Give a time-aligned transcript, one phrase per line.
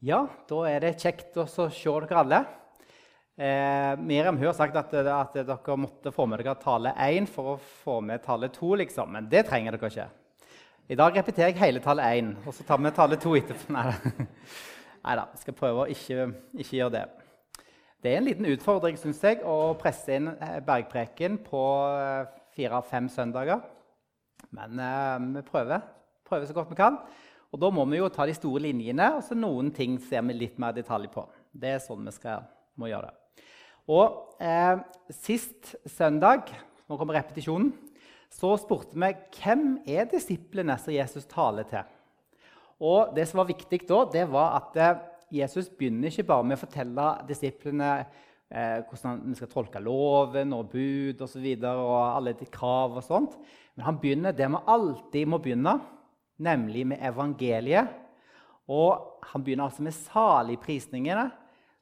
[0.00, 2.38] Ja, da er det kjekt å se dere alle.
[3.36, 7.56] Eh, Miriam har sagt at, at, dere måtte få med dere tale 1 for å
[7.82, 9.12] få med tale 2, liksom.
[9.12, 10.08] men det trenger dere ikke.
[10.88, 13.76] I dag repeterer jeg hele tale 1, og så tar vi tale 2 etterpå.
[13.76, 17.06] Nei da, skal prøve å ikke, ikke, gjøre det.
[18.00, 22.22] Det er en liten utfordring synes jeg, å presse inn eh, bergpreken på eh,
[22.56, 23.60] fire av fem søndager.
[24.56, 25.84] Men eh, vi prøver.
[26.24, 27.02] prøver så godt vi kan.
[27.50, 30.36] Og Da må vi jo ta de store linjene, og så noen ting ser vi
[30.38, 31.24] litt mer detalj på.
[31.50, 32.46] Det er sånn vi skal,
[32.78, 33.46] må gjøre det.
[33.90, 34.78] Og eh,
[35.10, 36.52] Sist søndag
[36.86, 37.72] nå kommer repetisjonen,
[38.30, 39.10] så spurte vi
[39.40, 41.86] hvem er disiplene som Jesus taler til.
[42.80, 45.00] Og Det som var viktig da, det var at eh,
[45.42, 50.70] Jesus begynner ikke bare med å fortelle disiplene eh, hvordan vi skal tolke loven og
[50.72, 53.36] bud og, så videre, og alle krav og sånt.
[53.74, 55.78] Men han begynner der vi alltid må begynne
[56.42, 57.90] nemlig med evangeliet.
[58.70, 61.28] Og han begynner altså med saligprisningene,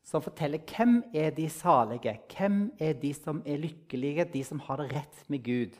[0.09, 2.15] som forteller hvem er de salige.
[2.33, 5.77] Hvem er de som er lykkelige, de som har det rett med Gud.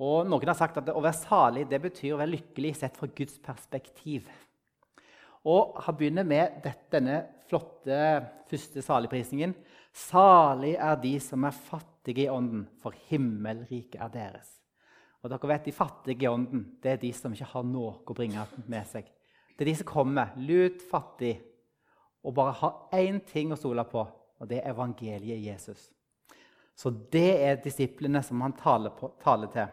[0.00, 3.08] Og Noen har sagt at å være salig det betyr å være lykkelig sett fra
[3.16, 4.28] Guds perspektiv.
[5.48, 6.60] Og Han begynner med
[6.92, 7.98] denne flotte
[8.50, 9.54] første saligprisningen.
[9.92, 14.59] Salig er de som er fattige i ånden, for himmelriket er deres.
[15.20, 18.16] Og dere vet, De fattige i ånden det er de som ikke har noe å
[18.16, 19.08] bringe med seg.
[19.56, 21.36] Det er de som kommer lut fattig
[22.24, 25.88] og bare har én ting å stole på, og det er evangeliet Jesus.
[26.76, 29.68] Så det er disiplene som han taler, på, taler til.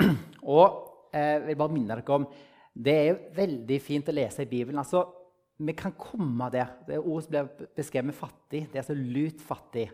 [0.56, 2.26] Og eh, jeg vil bare minne dere om
[2.72, 4.78] Det er veldig fint å lese i Bibelen.
[4.80, 5.04] Altså,
[5.58, 6.70] Vi kan komme der.
[6.86, 9.88] Det ordet som blir beskrevet med fattig, det er altså lut fattig.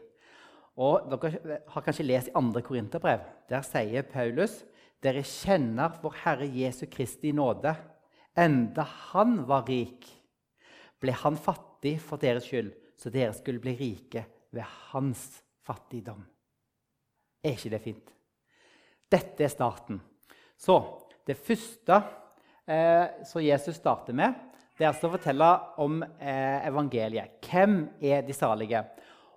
[0.75, 3.23] Og Dere har kanskje lest i andre Korinterbrev.
[3.51, 4.63] Der sier Paulus
[5.05, 7.75] dere kjenner vår Herre Jesu Kristi nåde.
[8.35, 10.07] Enda han var rik,
[10.99, 15.27] ble han fattig for deres skyld, så dere skulle bli rike ved hans
[15.67, 16.25] fattigdom.
[17.45, 18.11] Er ikke det fint?
[19.13, 20.01] Dette er starten.
[20.57, 20.79] Så
[21.29, 22.01] det første
[22.67, 24.33] eh, som Jesus starter med,
[24.75, 25.51] det er altså å fortelle
[25.85, 27.37] om eh, evangeliet.
[27.45, 28.81] Hvem er de salige?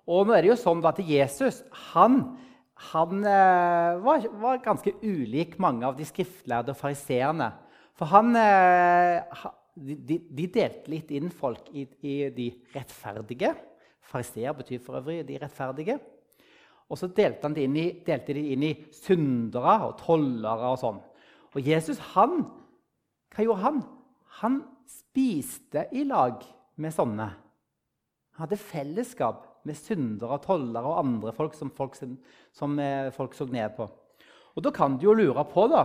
[0.08, 1.60] Og nå er det jo sånn at Jesus
[1.92, 2.22] han,
[2.92, 7.50] han eh, var, var, ganske ulik mange av de skriftlærde og fariseerne.
[7.98, 9.42] For han, eh,
[9.76, 13.52] de, de, delte litt inn folk i, i de rettferdige.
[14.08, 15.98] Fariseer betyr for øvrig de rettferdige.
[16.88, 21.02] Og så delte, de inn i, delte de inn i syndere og tollere og sånn.
[21.52, 22.46] Og Jesus, han,
[23.34, 23.82] hva gjorde han?
[24.40, 24.58] Han
[24.88, 26.40] spiste i lag
[26.80, 27.28] med sånne.
[28.38, 33.46] Han hadde fellesskap med syndere, tollere og andre folk som folk, som eh, folk, så
[33.48, 33.88] ned på.
[34.56, 35.84] Og Da kan du jo lure på da,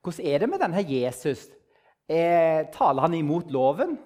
[0.00, 1.48] hvordan er det med denne Jesus.
[2.08, 3.98] Eh, taler han imot loven?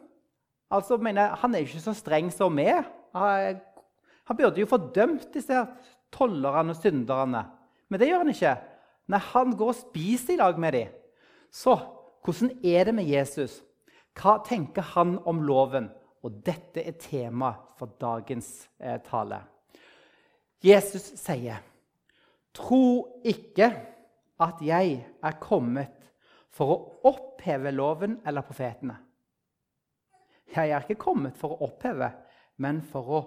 [0.71, 2.67] Altså, mener, Han er jo ikke så streng som vi.
[3.15, 3.61] Han,
[4.25, 5.67] han burde jo fordømt disse
[6.13, 7.45] tollerne og synderne.
[7.89, 8.57] Men det gjør han ikke.
[9.09, 10.89] Nei, Han går og spiser i lag med dem.
[11.53, 11.77] Så
[12.25, 13.63] hvordan er det med Jesus?
[14.19, 15.91] Hva tenker han om loven?
[16.25, 18.49] Og dette er tema for dagens
[18.81, 19.43] eh, tale.
[20.65, 21.61] Jesus sier,
[22.55, 23.67] 'Tro ikke
[24.41, 26.07] at jeg er kommet
[26.55, 26.79] for å
[27.11, 29.01] oppheve loven eller profetene.'
[30.55, 32.13] 'Jeg er ikke kommet for å oppheve,
[32.57, 33.23] men for å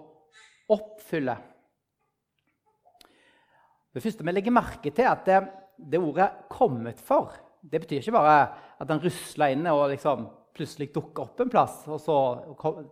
[0.74, 1.38] oppfylle.'
[3.94, 5.42] Det første vi legger merke til, at det,
[5.78, 8.36] det ordet 'kommet for' det betyr ikke bare
[8.78, 10.26] at han rusla inn og liksom
[10.58, 12.18] plutselig dukke opp en plass, og så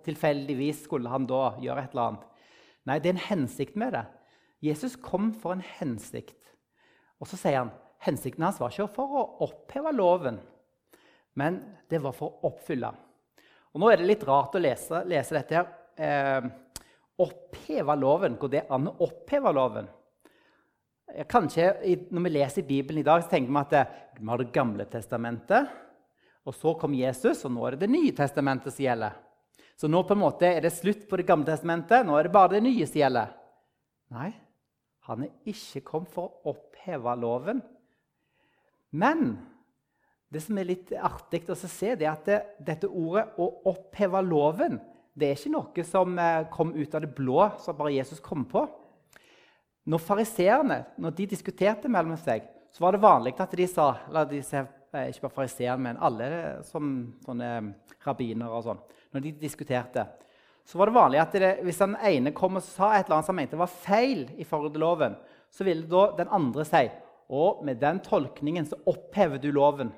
[0.07, 2.29] tilfeldigvis skulle han da gjøre et eller annet.
[2.87, 4.05] Nei, det er en hensikt med det.
[4.65, 6.39] Jesus kom for en hensikt.
[7.21, 7.75] Og så sier han
[8.07, 10.39] hensikten hans var ikke for å oppheve loven,
[11.37, 11.59] men
[11.91, 12.93] det var for å oppfylle.
[13.75, 15.67] Og Nå er det litt rart å lese, lese dette her.
[15.97, 16.47] Eh,
[17.21, 18.39] oppheve loven.
[18.41, 19.89] Går det an å oppheve loven?
[21.29, 21.69] Kanskje
[22.11, 24.87] Når vi leser Bibelen i dag, så tenker vi at eh, vi har Det gamle
[24.89, 25.69] testamentet.
[26.47, 29.17] Og så kom Jesus, og nå er det Det nye testamentet som gjelder.
[29.77, 32.07] Så nå på en måte er det slutt på Det gamle testamentet.
[32.07, 33.35] Nå er det bare det nye som gjelder.
[34.15, 34.31] Nei,
[35.11, 37.61] han er ikke kommet for å oppheve loven.
[38.95, 39.37] Men
[40.31, 44.23] det som er litt artig å se, det er at det, dette ordet 'å oppheve
[44.23, 44.81] loven'
[45.17, 48.45] det er ikke noe som eh, kom ut av det blå, som bare Jesus kom
[48.45, 48.67] på.
[49.89, 50.83] Når fariseerne
[51.17, 54.43] diskuterte mellom seg, så var det vanlig at de sa eller de
[55.11, 56.29] ikke bare fariseerne, men alle
[56.67, 56.93] som
[57.25, 57.51] sånne
[58.07, 58.85] rabbinere og sånn,
[59.15, 60.07] når de diskuterte,
[60.67, 63.29] så var det vanlig at det, hvis den ene kom og sa et eller annet
[63.29, 65.15] som mente var feil, i forhold til loven,
[65.53, 66.87] så ville da den andre si
[67.29, 69.93] og med den tolkningen så opphever du loven.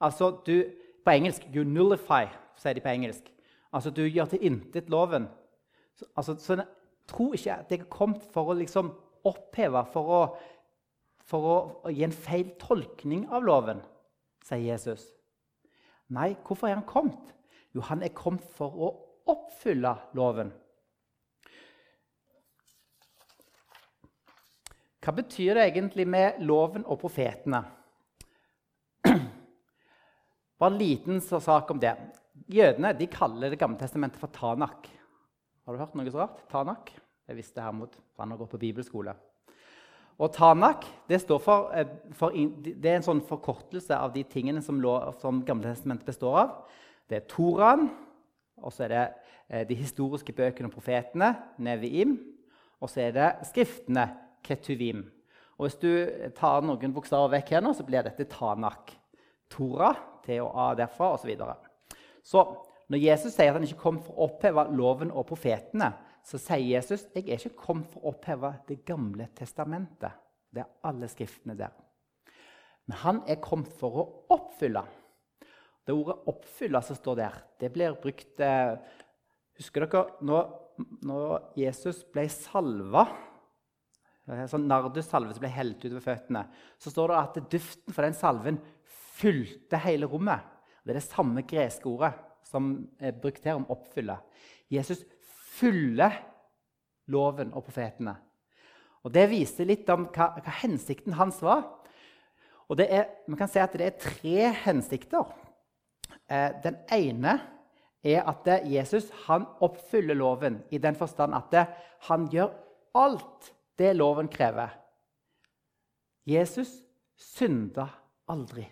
[0.00, 0.64] Altså, du,
[1.04, 3.26] På engelsk you nullify sier de på engelsk.
[3.74, 5.26] Altså du gjør til intet loven.
[5.98, 6.62] Så, altså, så
[7.10, 8.92] tro ikke at jeg har kommet for å liksom
[9.26, 10.20] oppheve, for å,
[11.28, 11.56] for å,
[11.92, 13.82] gi en feil tolkning av loven,
[14.46, 15.06] sier Jesus.
[16.12, 17.32] Nei, hvorfor er han kommet?
[17.72, 18.90] Jo, han er kommet for å
[19.32, 20.50] oppfylle loven.
[25.02, 27.62] Hva betyr det egentlig med loven og profetene?
[30.62, 31.96] Bare en liten sak om det.
[32.52, 34.86] Jødene de kaller Det gamle testamentet for Tanak.
[35.66, 36.44] Har du hørt noe så rart?
[36.50, 36.92] Tanak?
[37.26, 39.14] Jeg visste det her mot han har gått på bibelskole.
[40.20, 44.80] Og Tanak det, for, eh, for, det, er en sånn forkortelse av de tingene som,
[44.80, 46.52] lå, som Gamletestamentet består av.
[47.08, 47.88] Det er Toraen,
[48.62, 49.04] og så er det
[49.48, 51.32] eh, de historiske bøkene og profetene,
[51.62, 52.18] Neviim.
[52.82, 54.08] Og så er det skriftene,
[54.42, 55.04] Ketuvim.
[55.58, 55.90] Og Hvis du
[56.34, 58.90] tar noen bokstaver vekk her nå, så blir dette Tanak.
[59.52, 59.92] Tora,
[60.24, 61.22] T og A derfra, osv.
[61.22, 61.56] Så, videre.
[62.24, 62.44] så
[62.90, 65.92] når Jesus sier at han ikke kom for å oppheve loven og profetene,
[66.22, 70.12] så sier Jesus jeg er ikke kommet for å oppheve Det gamle testamentet.
[70.52, 71.72] Det er alle skriftene der.
[72.86, 74.82] Men han er kommet for å oppfylle.
[75.82, 78.76] Det ordet 'oppfylle' som står der, det blir brukt eh,
[79.58, 80.46] Husker dere når,
[81.02, 83.02] når Jesus ble salva
[84.26, 86.44] sånn nardussalve som ble helt utover føttene,
[86.78, 88.60] så står det at duften for den salven
[89.18, 90.44] fylte hele rommet.
[90.82, 92.12] Det er det samme greske ordet
[92.46, 92.72] som
[93.02, 94.16] er brukt her om oppfylle.
[94.72, 95.04] Jesus
[95.58, 96.16] fyller
[97.12, 98.14] loven og profetene.
[99.02, 101.64] Og Det viser litt om hva, hva hensikten hans var.
[102.70, 105.32] Og det er, Man kan si at det er tre hensikter.
[106.30, 107.40] Eh, den ene
[108.02, 111.66] er at Jesus han oppfyller loven i den forstand at det,
[112.08, 112.54] han gjør
[112.98, 114.72] alt det loven krever.
[116.26, 116.80] Jesus
[117.18, 117.86] synda
[118.30, 118.64] aldri.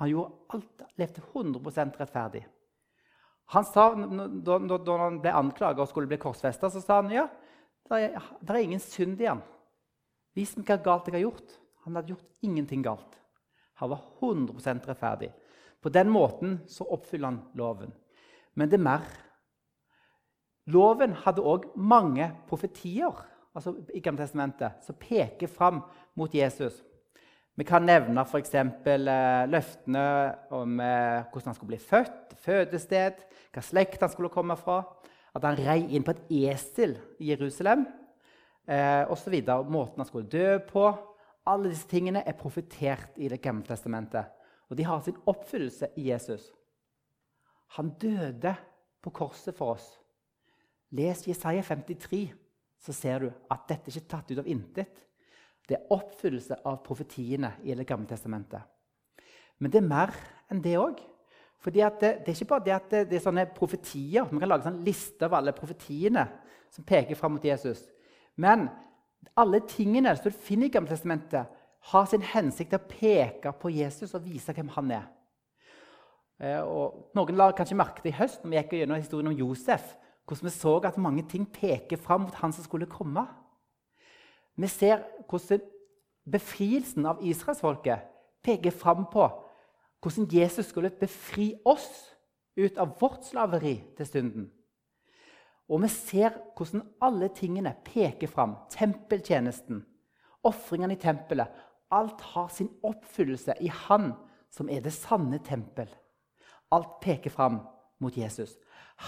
[0.00, 2.44] Han gjorde alt, levde 100% rettferdig.
[3.52, 7.26] Han sa, da, da han ble anklaget og skulle bli korsfesta, så sa han ja,
[7.90, 9.42] det er, det er ingen synd i han.
[10.34, 11.58] Vis meg hva galt jeg har gjort.
[11.84, 13.18] Han hadde gjort ingenting galt.
[13.82, 15.30] Han var 100% rettferdig.
[15.84, 17.92] På den måten så oppfyller han loven.
[18.56, 19.04] Men det er mer.
[20.72, 23.12] Loven hadde òg mange profetier
[23.54, 25.82] altså i Gamle Testamentet, som peker fram
[26.18, 26.80] mot Jesus.
[27.54, 28.54] Vi kan nevne f.eks.
[28.54, 30.04] Eh, løftene
[30.54, 33.20] om eh, hvordan han skulle bli født, fødested,
[33.54, 34.80] hva slekt han skulle komme fra,
[35.34, 37.86] at han rei inn på et esel i Jerusalem
[38.66, 39.36] eh, osv.
[39.70, 40.88] Måten han skulle dø på.
[41.46, 44.34] Alle disse tingene er profetert i Det gamle testamentet.
[44.70, 46.48] Og de har sin oppfyllelse i Jesus.
[47.78, 48.54] Han døde
[49.02, 49.92] på korset for oss.
[50.90, 52.32] Les Jesaja 53
[52.82, 55.04] så ser du at dette ikke er tatt ut av intet.
[55.64, 58.62] Det er oppfyllelse av profetiene i Det gamle testamentet.
[59.58, 60.14] Men det er mer
[60.52, 61.00] enn det òg.
[61.64, 64.26] Det, det, er ikke bare det at det, det, er sånne profetier.
[64.28, 66.26] Man kan lage en liste av alle profetiene
[66.68, 67.86] som peker fram mot Jesus.
[68.36, 68.66] Men
[69.40, 71.48] alle tingene som du finner i Gamle testamentet,
[71.92, 75.08] har sin hensikt til å peke på Jesus og vise hvem han er.
[76.40, 79.36] Eh, og noen la kanskje merke til i høst når vi gikk gjennom historien om
[79.36, 79.92] Josef
[80.24, 83.26] hvordan vi så at mange ting peker fram mot han som skulle komme.
[84.56, 85.62] Vi ser hvordan
[86.30, 88.04] befrielsen av israelsfolket
[88.44, 89.26] peker fram på
[90.04, 91.88] hvordan Jesus skulle befri oss
[92.56, 94.50] ut av vårt slaveri til stunden.
[95.68, 98.54] Og vi ser hvordan alle tingene peker fram.
[98.70, 99.80] Tempeltjenesten,
[100.44, 101.48] ofringene i tempelet.
[101.90, 104.12] Alt har sin oppfyllelse i Han
[104.52, 105.88] som er det sanne tempel.
[106.70, 107.62] Alt peker fram
[107.98, 108.54] mot Jesus.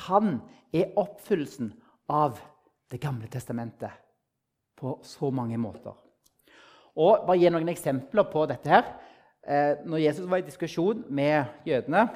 [0.09, 0.40] Han
[0.73, 1.75] er oppfyllelsen
[2.09, 2.40] av
[2.87, 4.05] Det gamle testamentet
[4.76, 5.95] på så mange måter.
[6.97, 8.68] Og bare gi noen eksempler på dette.
[8.68, 8.85] her.
[9.47, 12.09] Eh, når Jesus var i diskusjon med jødene,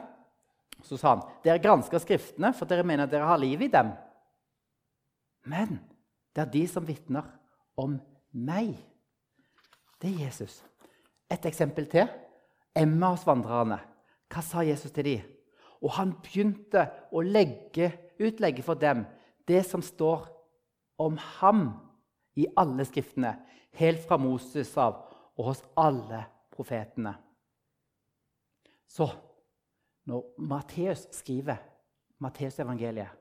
[0.83, 3.93] så sa han dere gransker Skriftene, for dere mener dere har liv i dem.
[5.45, 5.81] Men
[6.35, 7.27] det er de som vitner
[7.77, 8.01] om
[8.33, 8.75] meg.
[10.01, 10.63] Det er Jesus.
[11.31, 12.09] Et eksempel til.
[12.75, 13.81] Emma Emmaus-vandrerne.
[14.31, 15.23] Hva sa Jesus til dem?
[15.83, 17.91] Og han begynte å legge,
[18.21, 19.05] utlegge for dem
[19.49, 20.29] det som står
[21.01, 21.90] om ham
[22.41, 23.35] i alle skriftene,
[23.79, 25.03] helt fra Moses av
[25.39, 27.15] og hos alle profetene.
[28.91, 29.07] Så
[30.11, 31.61] når Matteus skriver
[32.21, 33.13] Matteusevangeliet,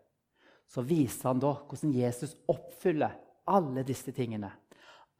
[0.69, 3.15] så viser han da hvordan Jesus oppfyller
[3.49, 4.51] alle disse tingene.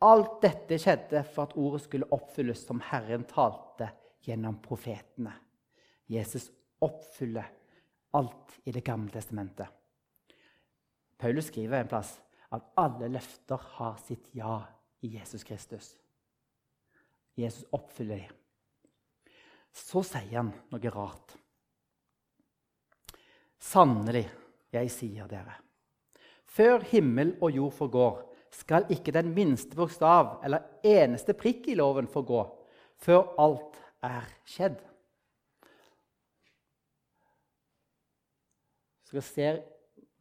[0.06, 3.90] Alt dette skjedde for at ordet skulle oppfylles som Herren talte
[4.26, 5.34] gjennom profetene.
[6.10, 6.50] Jesus
[6.82, 7.50] oppfyller
[8.18, 9.68] alt i Det gamle testamentet.
[11.18, 12.14] Paulus skriver en plass
[12.56, 14.60] at alle løfter har sitt ja
[15.06, 15.94] i Jesus Kristus.
[17.40, 18.36] Jesus oppfyller dem.
[19.72, 21.36] Så sier han noe rart.
[23.60, 24.26] Sannelig,
[24.74, 25.60] jeg sier dere.
[26.50, 28.18] Før himmel og jord forgår,
[28.50, 32.42] skal ikke den minste bokstav eller eneste prikk i loven forgå,
[32.98, 34.80] før alt er skjedd.
[39.06, 39.62] Så dere ser,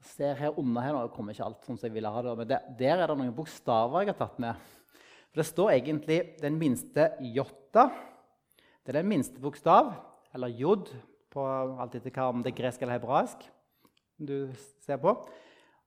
[0.05, 2.35] ser her under her nå, det kommer ikke alt sånn som jeg ville ha det,
[2.38, 4.69] men det, der er det noen bokstaver jeg har tatt med.
[5.28, 7.88] For Det står egentlig den minste jotta.
[8.83, 9.93] Det er den minste bokstav,
[10.35, 10.93] eller jod,
[11.28, 13.43] på alt etter hva om det er gresk eller hebraisk
[14.17, 14.49] du
[14.85, 15.12] ser på.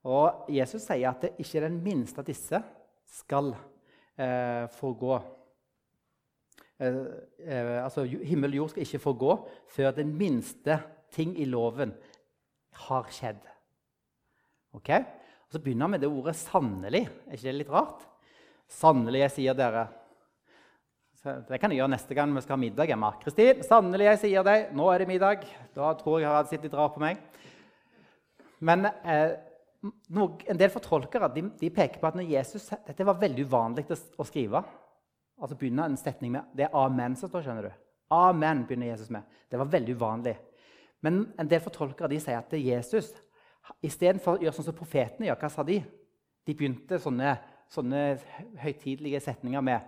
[0.08, 2.60] Og Jesus sier at det ikke er den minste av disse
[3.12, 5.18] skal eh, forgå.
[6.82, 6.98] Eh,
[7.44, 9.36] eh, altså, himmel og jord skal ikke forgå
[9.74, 10.78] før den minste
[11.14, 11.94] ting i loven
[12.86, 13.51] har skjedd.
[14.72, 14.90] Ok?
[14.92, 17.08] Og Så begynner han med det ordet 'sannelig'.
[17.28, 18.06] Er ikke det litt rart?
[18.68, 19.88] Sannelig, jeg sier dere.
[21.22, 23.12] Det kan jeg gjøre neste gang vi skal ha middag hjemme.
[23.22, 25.44] Kristin, sannelig, jeg sier deg, nå er det middag.
[25.74, 27.20] Da tror jeg jeg har sittet litt rart på meg.
[28.58, 29.36] Men eh,
[30.14, 33.86] noe, en del fortolkere de, de, peker på at når Jesus, dette var veldig uvanlig
[33.90, 34.64] å, å skrive.
[35.42, 37.42] Altså begynne en setning med Det er 'amen' som står.
[37.42, 37.72] skjønner du.
[38.10, 39.22] Amen begynner Jesus med.
[39.50, 40.36] Det var veldig uvanlig.
[41.02, 43.14] Men en del fortolkere de sier at Jesus
[43.82, 45.78] istedenfor å gjøre sånn som profetene gjør, hva sa de?
[46.46, 47.36] De begynte sånne,
[47.70, 48.02] sånne
[48.62, 49.80] høytidelige setninger med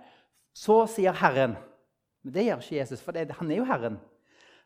[0.55, 1.57] 'Så sier Herren'.
[2.23, 3.99] Men det gjør ikke Jesus, for det, han er jo Herren.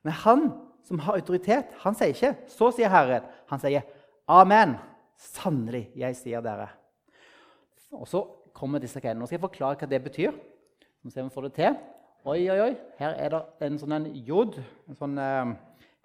[0.03, 0.53] Men han
[0.85, 3.25] som har autoritet, han sier ikke 'Så sier Herren'.
[3.49, 3.83] Han sier
[4.29, 4.79] 'Amen'.
[5.17, 6.69] Sannelig, jeg sier dere.
[7.93, 8.23] Og så
[8.55, 9.19] kommer disse greiene.
[9.19, 10.33] Nå skal jeg forklare hva det betyr.
[11.03, 11.77] Nå ser vi om vi får det til.
[12.25, 12.77] Oi, oi, oi.
[12.99, 15.53] Her er det en sånn jod, en sånn eh,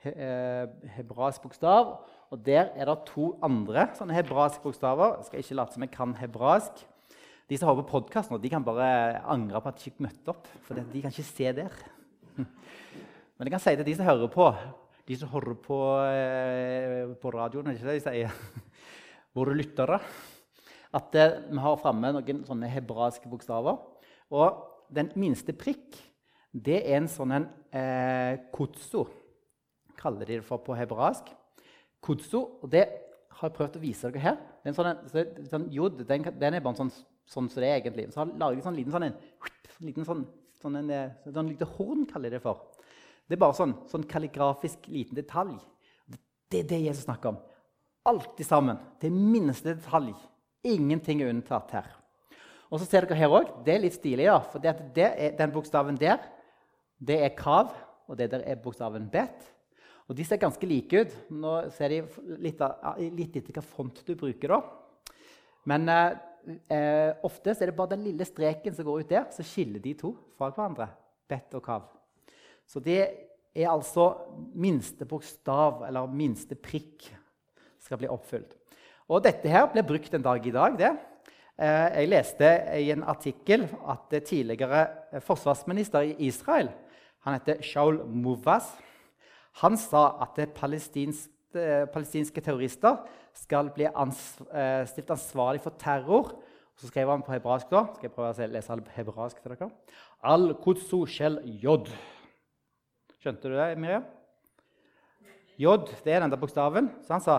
[0.06, 1.96] eh, hebraisk bokstav.
[2.34, 5.20] Og der er det to andre sånne hebraiske bokstaver.
[5.20, 6.80] Jeg skal ikke late som jeg kan hebraisk.
[7.46, 10.34] De som hører på podkast nå, de kan bare angre på at de ikke møtte
[10.34, 10.48] opp.
[10.66, 11.76] For de kan ikke se der.
[13.38, 14.48] Men jeg kan si til de som hører på,
[15.06, 18.34] de som hører på, eh, på radioen, er ikke det de sier?
[19.38, 20.02] Våre lyttere.
[20.98, 23.78] At eh, vi har framme noen sånne hebraiske bokstaver.
[24.34, 26.02] Og den minste prikk,
[26.50, 29.04] det er en sånn en eh, kutsu,
[30.02, 31.30] kaller de det for på hebraisk.
[32.04, 32.84] Kutso, og det
[33.34, 34.40] har jeg prøvd å vise dere her.
[34.66, 36.92] Den sånn, så, sånn, jod, den, den, er bare sånn,
[37.30, 38.10] sånn som det er egentlig.
[38.12, 39.16] Så har jeg laget sånn liten sånn, en,
[39.84, 40.26] liten sånn,
[40.62, 40.92] sånn, en,
[41.24, 42.68] sånn, sånn lite horn, kaller jeg det for.
[43.28, 45.56] Det er bare sånn, sånn kalligrafisk liten detalj.
[46.52, 47.42] Det er det Jesus snakker om.
[48.12, 48.80] Alt sammen.
[49.02, 50.14] Til minste detalj.
[50.68, 51.90] Ingenting er unntatt her.
[52.70, 55.36] Og så ser dere her også, Det er litt stilig, ja, for det, det er,
[55.38, 56.22] den bokstaven der
[57.04, 57.74] det er kav,
[58.08, 59.50] og det der er bokstaven bet.
[60.10, 61.16] Og De ser ganske like ut.
[61.32, 62.02] Nå ser de
[62.44, 64.56] litt, litt etter hvilken font du bruker.
[64.56, 64.62] da.
[65.70, 66.16] Men eh,
[66.68, 69.96] eh, ofte er det bare den lille streken som går ut der, som skiller de
[70.00, 70.90] to fra hverandre.
[71.30, 71.88] Bet og kav.
[72.68, 73.00] Så det
[73.54, 74.10] er altså
[74.56, 77.08] minste bokstav, eller minste prikk,
[77.84, 78.56] skal bli oppfylt.
[79.12, 80.78] Og dette her blir brukt en dag i dag.
[80.78, 80.92] det.
[81.60, 82.48] Eh, jeg leste
[82.80, 84.88] i en artikkel at tidligere
[85.22, 86.72] forsvarsminister i Israel,
[87.24, 88.74] han heter Shaul Movaz,
[89.62, 93.04] han sa at palestinske, palestinske terrorister
[93.38, 96.34] skal bli ans eh, stilt ansvarlig for terror.
[96.80, 99.70] Så skrev han på hebraisk da, skal jeg prøve å lese hebraisk til dere.
[100.26, 101.92] Al-Kutsu shel jod.
[103.22, 104.08] Skjønte du det, Miriam?
[105.62, 106.90] Jod det er den der bokstaven.
[107.06, 107.38] Så han sa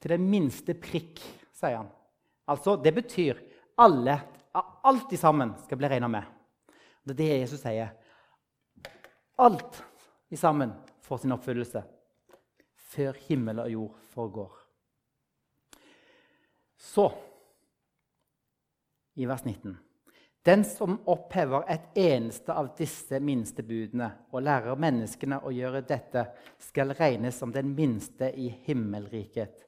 [0.00, 1.18] til den minste prikk,
[1.56, 1.90] sier han.
[2.46, 3.42] Altså, Det betyr
[3.82, 4.20] alle,
[4.54, 6.22] alt i sammen skal bli regna med.
[7.02, 7.90] Det er det Jesus sier.
[9.42, 9.82] Alt
[10.30, 10.72] i sammen
[11.06, 11.82] får sin oppfyllelse
[12.90, 14.52] før himmel og jord forgår.
[16.76, 17.08] Så,
[19.16, 19.78] i vers 19
[20.46, 26.22] den som opphever et eneste av disse minste budene og lærer menneskene å gjøre dette,
[26.62, 29.64] skal regnes som den minste i himmelriket.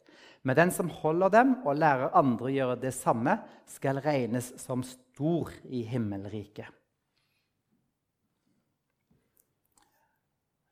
[0.47, 3.35] Men den som holder dem og lærer andre å gjøre det samme,
[3.66, 6.71] skal regnes som stor i himmelriket.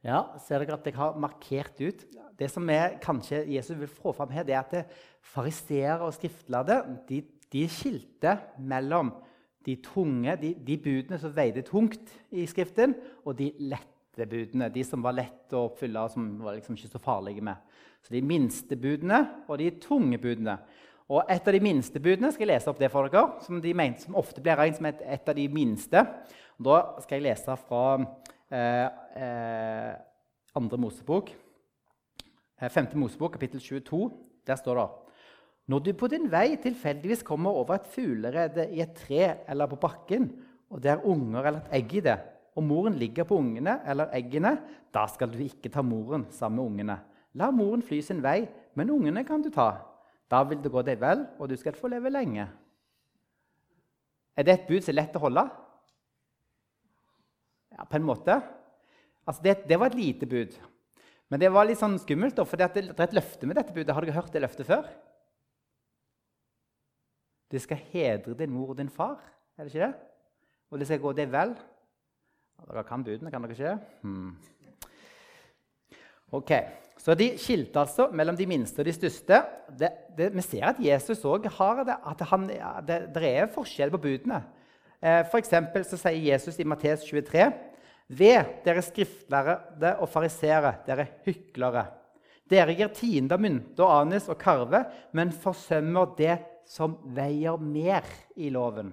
[0.04, 2.04] Ja, Ser dere at jeg har markert ut?
[2.36, 6.82] Det som er, kanskje Jesus vil få fram her, det er at fariseere og skriftlærde
[7.08, 7.22] de,
[7.52, 9.14] de skilte mellom
[9.66, 12.94] de tunge, de, de, budene som veide tungt i Skriften,
[13.26, 14.70] og de lette budene.
[14.72, 17.58] De som var lette å oppfylle, og som var liksom ikke så farlige med.
[18.06, 20.60] Så de minste budene og de tunge budene.
[21.10, 23.74] Og Et av de minste budene skal jeg lese opp det for dere, som, de
[23.74, 26.02] mente, som ofte blir regnet som et, et, av de minste.
[26.58, 27.82] Og da skal jeg lese fra
[30.56, 31.32] andre Mosebok,
[32.70, 34.10] femte Mosebok, kapittel 22.
[34.46, 34.86] Der står det
[35.66, 39.78] når du på din vei tilfeldigvis kommer over et fuglerede i et tre eller på
[39.82, 40.28] bakken,
[40.70, 42.14] og det er unger eller et egg i det,
[42.54, 44.52] og moren ligger på ungene eller eggene,
[44.94, 46.96] da skal du ikke ta moren sammen med ungene.
[47.34, 48.46] La moren fly sin vei,
[48.78, 49.72] men ungene kan du ta.
[50.30, 52.46] Da vil det gå deg vel, og du skal få leve lenge.
[54.36, 55.44] Er det et bud som er lett å holde?
[57.76, 58.40] Ja, på en måte.
[59.26, 60.56] Altså, det, det, var et lite bud.
[61.28, 63.94] Men det var litt sånn skummelt, for det, er et løfte med dette budet.
[63.94, 64.88] Har dere hørt det løftet før?
[67.52, 69.20] Du skal hedre din mor og din far,
[69.54, 69.94] er det ikke det?
[70.70, 71.54] Og det skal gå deg vel.
[72.66, 73.76] Dere kan budene, kan dere ikke?
[74.02, 74.34] Hmm.
[76.34, 76.50] Ok,
[76.98, 79.38] Så de skilte altså mellom de minste og de største.
[79.78, 82.48] Det, det, vi ser at Jesus òg har det, at han,
[82.88, 84.40] det, det, er forskjell på budene.
[85.00, 85.44] Eh, for
[85.84, 87.50] så sier Jesus i Mattes 23.:
[88.08, 91.86] Ved dere skriftlærde og farisere, dere hyklere.
[92.46, 96.36] Dere gir tiende av mynte og anis og karve, men forsømmer det
[96.66, 98.92] som veier mer i loven.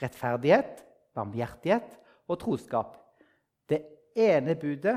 [0.00, 0.80] Rettferdighet,
[1.16, 2.96] barmhjertighet og troskap.
[3.68, 3.82] Det
[4.16, 4.96] ene budet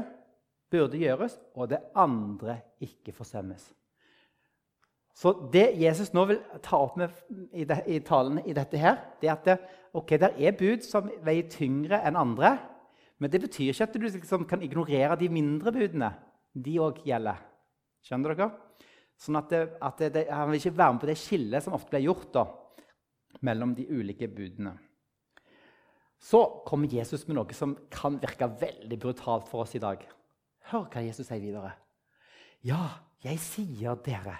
[0.72, 3.66] burde gjøres, og det andre ikke forsømmes.
[5.18, 7.14] Så det Jesus nå vil ta opp med
[7.52, 9.58] i, de, i talen i dette, her, det er at det,
[9.94, 12.56] okay, det er bud som veier tyngre enn andre.
[13.22, 16.14] Men det betyr ikke at du liksom kan ignorere de mindre budene.
[16.52, 17.42] De òg gjelder.
[18.02, 18.50] Skjønner dere?
[19.22, 21.94] Sånn at, det, at det, Han vil ikke være med på det skillet som ofte
[21.94, 22.48] blir gjort da,
[23.46, 24.74] mellom de ulike budene.
[26.22, 30.02] Så kommer Jesus med noe som kan virke veldig brutalt for oss i dag.
[30.70, 31.74] Hør hva Jesus sier videre.
[32.66, 34.38] Ja, jeg sier dere.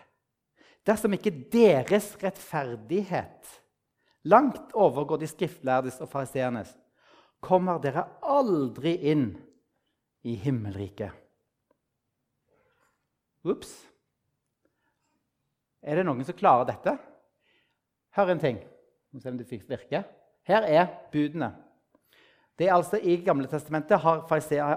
[0.88, 3.58] Dersom ikke deres rettferdighet
[4.24, 6.74] langt overgår de skriftlærdes og fariseernes,
[7.42, 9.32] kommer dere aldri inn
[10.26, 11.10] i himmelriket.
[13.42, 13.72] Ops.
[15.82, 16.94] Er det noen som klarer dette?
[18.14, 18.60] Hør en ting.
[19.12, 20.06] Må se om det virker.
[20.46, 21.50] Her er budene.
[22.58, 24.22] Det er altså I Gamle testamentet har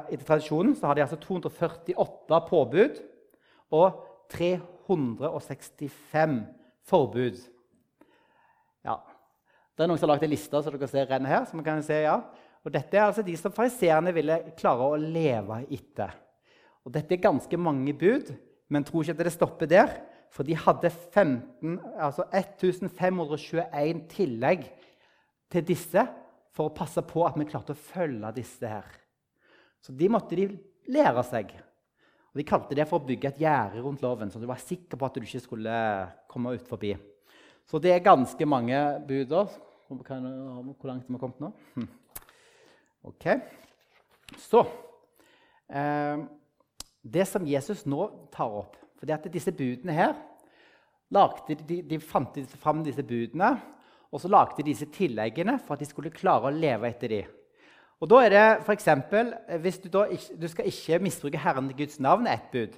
[0.08, 3.00] i tradisjonen så har de altså 248 påbud
[3.76, 3.98] og
[4.32, 6.38] 365
[6.88, 7.36] forbud.
[8.84, 8.96] Ja.
[9.74, 11.44] Det er noen som har lagd en liste så dere ser renner her.
[11.50, 12.18] som kan se, ja.
[12.64, 16.10] Og Dette er altså de som fariseerne ville klare å leve etter.
[16.84, 18.30] Og Dette er ganske mange bud,
[18.68, 19.90] men tror ikke at det stopper der.
[20.32, 24.64] For de hadde 15, altså 1521 tillegg
[25.52, 26.06] til disse
[26.54, 28.88] for å passe på at vi klarte å følge disse her.
[29.82, 30.48] Så de måtte de
[30.90, 31.52] lære seg.
[32.34, 35.06] De kalte det for å bygge et gjerde rundt loven, så du var sikker på
[35.06, 35.74] at du ikke skulle
[36.30, 36.94] komme ut forbi.
[37.70, 39.52] Så det er ganske mange buder.
[39.86, 41.52] Hvor langt har vi kommet nå?
[41.76, 41.88] Hm.
[43.06, 43.28] Ok.
[44.40, 44.64] Så
[45.68, 46.24] eh,
[47.04, 50.14] Det som Jesus nå tar opp For det at disse budene her
[51.12, 53.52] lagde, de, de fant fram disse budene
[54.14, 57.30] og så lagde de disse tilleggene for at de skulle klare å leve etter dem.
[58.04, 61.72] Og da er det eksempel, eh, Hvis du, da ikke, du skal ikke misbruke Herren
[61.76, 62.76] Guds navn, ett bud.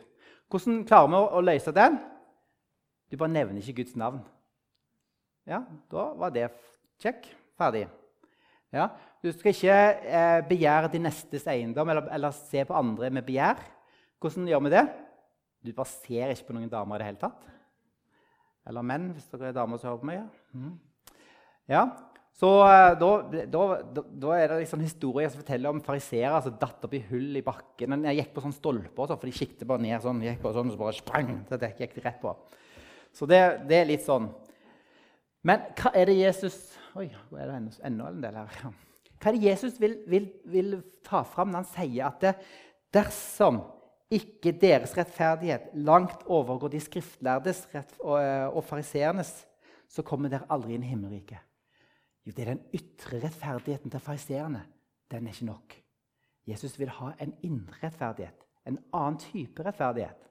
[0.48, 1.98] Hvordan klarer vi å løse den?
[3.10, 4.20] Du bare nevner ikke Guds navn.
[5.46, 6.50] Ja, Da var det
[7.02, 7.26] check.
[7.58, 7.88] Ferdig.
[8.72, 8.88] Ja,
[9.22, 9.74] Du skal ikke
[10.06, 13.58] eh, begjære din nestes eiendom eller, eller, se på andre med begjær.
[14.20, 14.88] Hvordan gjør vi det?
[15.66, 17.48] Du bare ser ikke på noen damer i det hele tatt.
[18.66, 20.20] Eller menn, hvis dere er damer som hører på meg.
[20.20, 20.28] Ja.
[20.54, 20.78] Mm.
[21.68, 21.82] Ja,
[22.36, 23.10] så eh, da,
[23.48, 23.62] da,
[23.96, 27.44] da, er det liksom historier som forteller om fariseere som datt opp i hull i
[27.44, 27.96] bakken.
[28.10, 30.20] Jeg gikk på sånn stolper, så, for de siktet bare ned sånn.
[30.24, 31.30] gikk på sånn, så bare sprang.
[31.48, 32.34] Så det gikk de rett på.
[33.16, 34.28] Så det, det, er litt sånn.
[35.46, 36.58] Men hva er det Jesus
[36.96, 38.60] Oi, hvor er det enda en del her?
[39.20, 42.32] Hva er det Jesus vil, vil, vil ta fram når han sier at det,
[42.96, 43.62] dersom
[44.12, 49.32] ikke deres rettferdighet langt overgår de skriftlærdes og, eh, og fariseernes,
[49.92, 51.45] så kommer dere aldri inn i himmelriket?
[52.26, 54.64] Jo, det er den ytre rettferdigheten til fariseerne.
[55.10, 55.76] Den er ikke nok.
[56.46, 60.26] Jesus vil ha en indre rettferdighet, en annen type rettferdighet.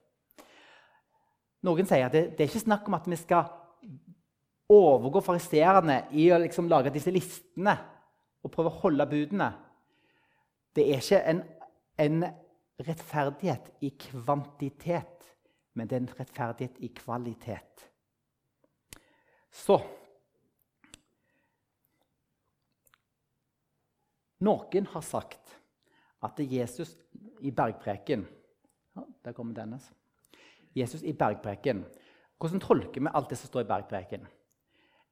[1.65, 3.47] Noen sier at det, det er ikke snakk om at vi skal
[4.71, 7.75] overgå fariseerne i å liksom lage disse listene
[8.45, 9.49] og prøve å holde budene.
[10.75, 11.41] Det er ikke en,
[12.01, 12.25] en
[12.85, 15.29] rettferdighet i kvantitet,
[15.75, 17.85] men det er en rettferdighet i kvalitet.
[19.55, 19.79] Så
[24.43, 25.55] Noen har sagt
[26.25, 26.95] at Jesus
[27.39, 28.25] i bergpreken
[29.23, 29.91] Der kommer Dennis.
[30.75, 31.83] Jesus i bergpreken.
[32.39, 34.25] Hvordan tolker vi alt det som står i bergpreken?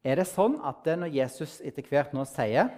[0.03, 2.71] Er det sånn at det når Jesus etter hvert nå sier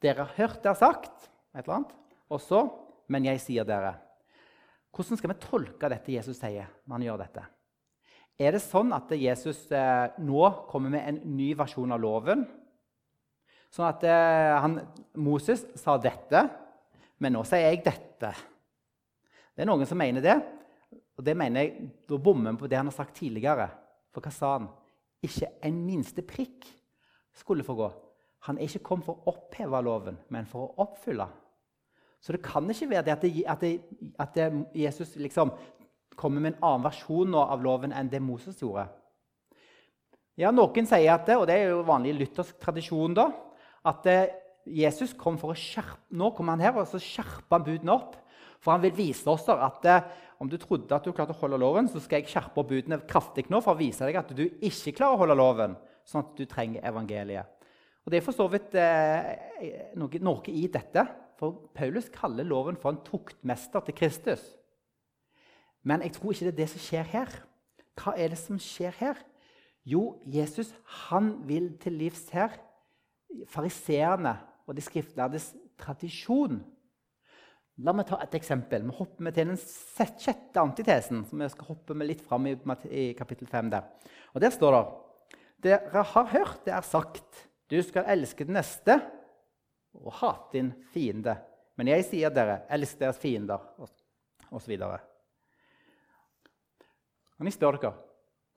[0.00, 1.96] Dere har hørt det har sagt et eller annet,
[2.30, 2.68] og så
[3.10, 3.96] Men jeg sier dere.
[4.94, 7.42] Hvordan skal vi tolke dette Jesus sier når han gjør dette?
[8.38, 12.44] Er det sånn at Jesus eh, nå kommer med en ny versjon av loven?
[13.70, 14.78] Sånn at eh, han,
[15.22, 16.42] Moses sa dette,
[17.22, 18.32] men nå sier jeg dette.
[19.54, 20.36] Det er noen som mener det.
[21.20, 23.68] Og det mener jeg, Da bommer vi på det han har sagt tidligere.
[24.10, 24.70] For hva sa han?
[25.22, 26.64] Ikke en minste prikk
[27.36, 27.90] skulle få gå.
[28.48, 31.26] Han er ikke kommet for å oppheve loven, men for å oppfylle.
[32.20, 35.52] Så det kan ikke være det at, det, at, det, at det, Jesus liksom
[36.16, 38.88] kommer med en annen versjon av loven enn det Moses gjorde.
[40.40, 43.28] Ja, Noen sier at det, og det er jo vanlig luthersk tradisjon, da,
[43.88, 44.06] at
[44.68, 48.18] Jesus kom for å skjerpe Nå kommer han her og så skjerper han budene opp.
[48.60, 49.86] For han vil vise oss at
[50.40, 53.46] om du trodde at du klarte å holde loven, så skal jeg skjerpe budene kraftig
[53.52, 56.44] nå for å vise deg at du ikke klarer å holde loven, sånn at du
[56.48, 57.48] trenger evangeliet.
[58.04, 61.04] Og Det er for så vidt eh, noe, noe, i dette.
[61.40, 64.42] For Paulus kaller loven for en tuktmester til Kristus.
[65.84, 67.36] Men jeg tror ikke det er det som skjer her.
[68.00, 69.20] Hva er det som skjer her?
[69.88, 70.74] Jo, Jesus
[71.08, 72.56] han vil til livs her
[73.50, 74.34] fariseerne
[74.66, 76.60] og de skriftlærdes tradisjon.
[77.80, 78.84] La meg ta et eksempel.
[78.86, 81.24] Vi hopper med til den sjette antitesen.
[81.24, 82.56] som vi skal hoppe med litt fram i,
[82.90, 83.82] i kapittel 5 der.
[84.34, 84.84] Og Der står det
[85.60, 88.96] Dere har hørt det er sagt, du skal elske den neste
[89.92, 91.36] og hate din fiende.
[91.76, 93.60] Men jeg sier dere, elsk deres fiender,
[94.50, 94.78] osv.
[97.36, 97.92] Men jeg spør dere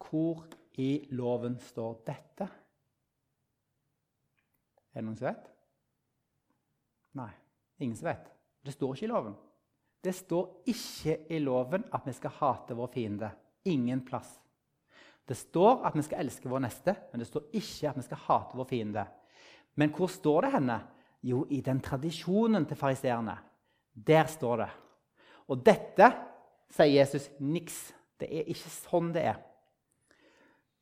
[0.04, 0.46] hvor
[0.80, 2.48] i loven står dette?
[4.94, 5.50] Er det noen som vet?
[7.18, 7.32] Nei,
[7.82, 8.30] ingen som vet.
[8.64, 9.36] Det står ikke i loven.
[10.04, 13.30] Det står ikke i loven at vi skal hate vår fiende.
[13.72, 14.30] Ingen plass.
[15.24, 18.24] Det står at vi skal elske vår neste, men det står ikke at vi skal
[18.26, 19.06] hate vår fiende.
[19.80, 20.78] Men hvor står det henne?
[21.24, 23.38] Jo, i den tradisjonen til fariseerne.
[23.94, 24.70] Der står det.
[25.48, 26.10] Og dette
[26.74, 27.94] sier Jesus niks.
[28.20, 29.40] Det er ikke sånn det er.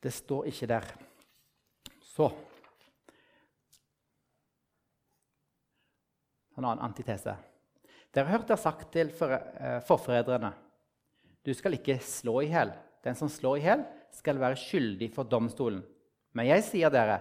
[0.01, 0.87] Det står ikke der.
[2.01, 2.31] Så
[6.61, 7.33] En annen antitese.
[8.13, 10.51] Dere har hørt det sagt til eh, forfedrene
[11.41, 12.69] du skal ikke slå i hjel.
[13.01, 15.81] Den som slår i hjel, skal være skyldig for domstolen.
[16.37, 17.17] Men jeg sier dere,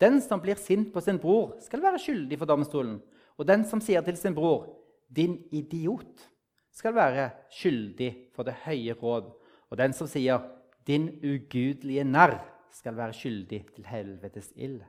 [0.00, 2.98] den som blir sint på sin bror, skal være skyldig for domstolen.
[3.38, 4.76] Og den som sier til sin bror,
[5.08, 6.26] 'din idiot',
[6.72, 9.30] skal være skyldig for det høye råd.
[9.70, 10.40] Og den som sier
[10.86, 14.82] 'din ugudelige narr', skal være skyldig til helvetes ild.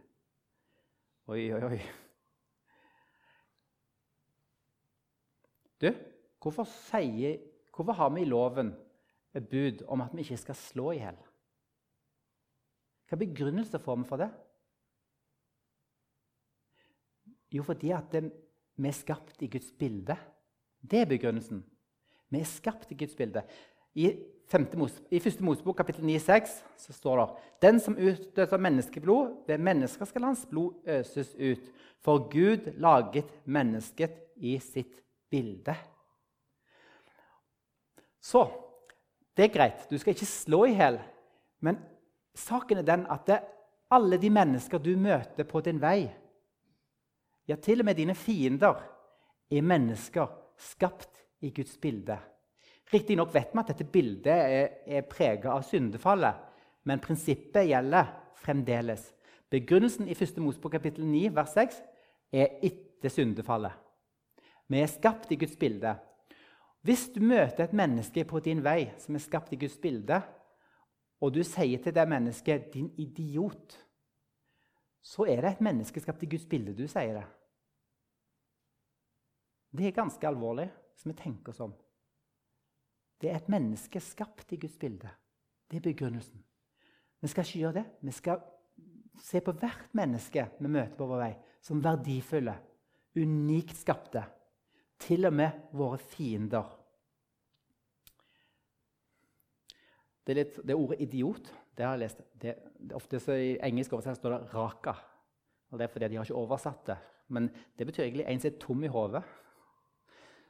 [1.27, 1.81] Oi, oi, oi.
[5.81, 5.89] Du,
[6.41, 7.39] hvorfor, sier,
[7.73, 8.73] hvorfor har vi i loven
[9.35, 11.17] et bud om at vi ikke skal slå i hjel?
[13.09, 14.29] Hva begrunnelse får vi for det?
[17.51, 18.29] Jo, fordi at det,
[18.79, 20.15] vi er skapt i Guds bilde.
[20.79, 21.65] Det er begrunnelsen.
[22.31, 23.43] Vi er skapt i Guds bilde.
[23.95, 24.13] I,
[24.79, 25.41] Mos, i 1.
[25.43, 27.27] Mosebok kapittel 9,6 så står det
[27.61, 31.71] Den som utøser menneskeblod, ved mennesker skal hans blod øses ut.
[31.99, 35.75] For Gud laget mennesket i sitt bilde.
[38.21, 38.45] Så
[39.37, 40.99] det er greit, du skal ikke slå i hjel.
[41.65, 41.79] Men
[42.37, 43.39] saken er den at det,
[43.91, 46.05] alle de mennesker du møter på din vei,
[47.49, 48.77] ja, til og med dine fiender,
[49.51, 50.29] er mennesker
[50.61, 52.15] skapt i Guds bilde.
[52.93, 56.37] Riktignok vet vi at dette bildet er, er preget av syndefallet,
[56.87, 59.09] men prinsippet gjelder fremdeles.
[59.51, 60.37] Begrunnelsen i 1.
[60.43, 61.81] Mosebok kapittel 9 vers 6
[62.31, 63.73] er etter syndefallet.
[64.71, 65.97] Vi er skapt i Guds bilde.
[66.81, 70.21] Hvis du møter et menneske på din vei som er skapt i Guds bilde,
[71.21, 73.75] og du sier til det mennesket 'din idiot',
[75.01, 77.25] så er det et menneske skapt i Guds bilde du sier det.
[79.77, 81.73] Det er ganske alvorlig, hvis vi tenker om.
[83.21, 85.09] Det er et menneske skapt i Guds bilde.
[85.71, 86.43] Det er begrunnelsen.
[87.21, 87.85] Vi skal ikke gjøre det.
[88.01, 88.39] Vi skal
[89.21, 92.55] se på hvert menneske vi møter på vår vei, som verdifulle,
[93.15, 94.23] unikt skapte
[95.01, 96.69] til og med våre fiender.
[100.21, 102.21] Det, litt, det ordet 'idiot' det har jeg lest.
[102.41, 104.95] Det, det ofte I engelsk oversett står det 'raka'.
[105.71, 106.97] Og Det er fordi de har ikke oversatt det.
[107.27, 109.23] Men det betyr egentlig en som er tom i hodet.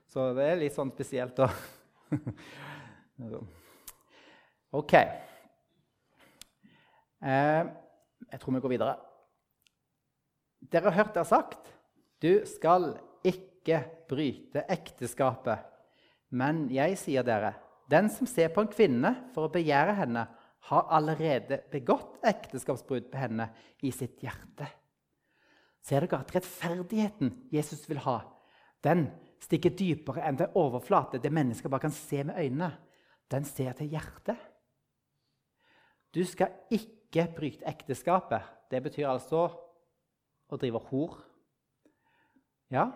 [0.08, 1.48] Så det er litt sånn spesielt, da.
[4.82, 4.94] OK.
[7.22, 7.64] Eh,
[8.32, 8.96] jeg tror vi går videre.
[10.72, 11.72] Dere har hørt det sagt
[12.22, 12.92] du skal
[13.24, 13.51] ikke
[14.10, 15.60] bryte ekteskapet.
[16.32, 17.54] Men jeg sier dere,
[17.92, 20.28] den som ser på en kvinne for å begjære henne,
[20.70, 23.48] har allerede begått ekteskapsbrudd på henne
[23.82, 24.68] i sitt hjerte.
[25.82, 28.20] Ser dere at rettferdigheten Jesus vil ha,
[28.86, 29.08] den
[29.42, 32.72] stikker dypere enn det overflate, det mennesker bare kan se med øynene.
[33.32, 34.38] Den ser til hjertet.
[36.12, 38.44] Du skal ikke bryte ekteskapet.
[38.70, 39.46] Det betyr altså
[40.52, 41.16] å drive hor.
[42.72, 42.90] Ja,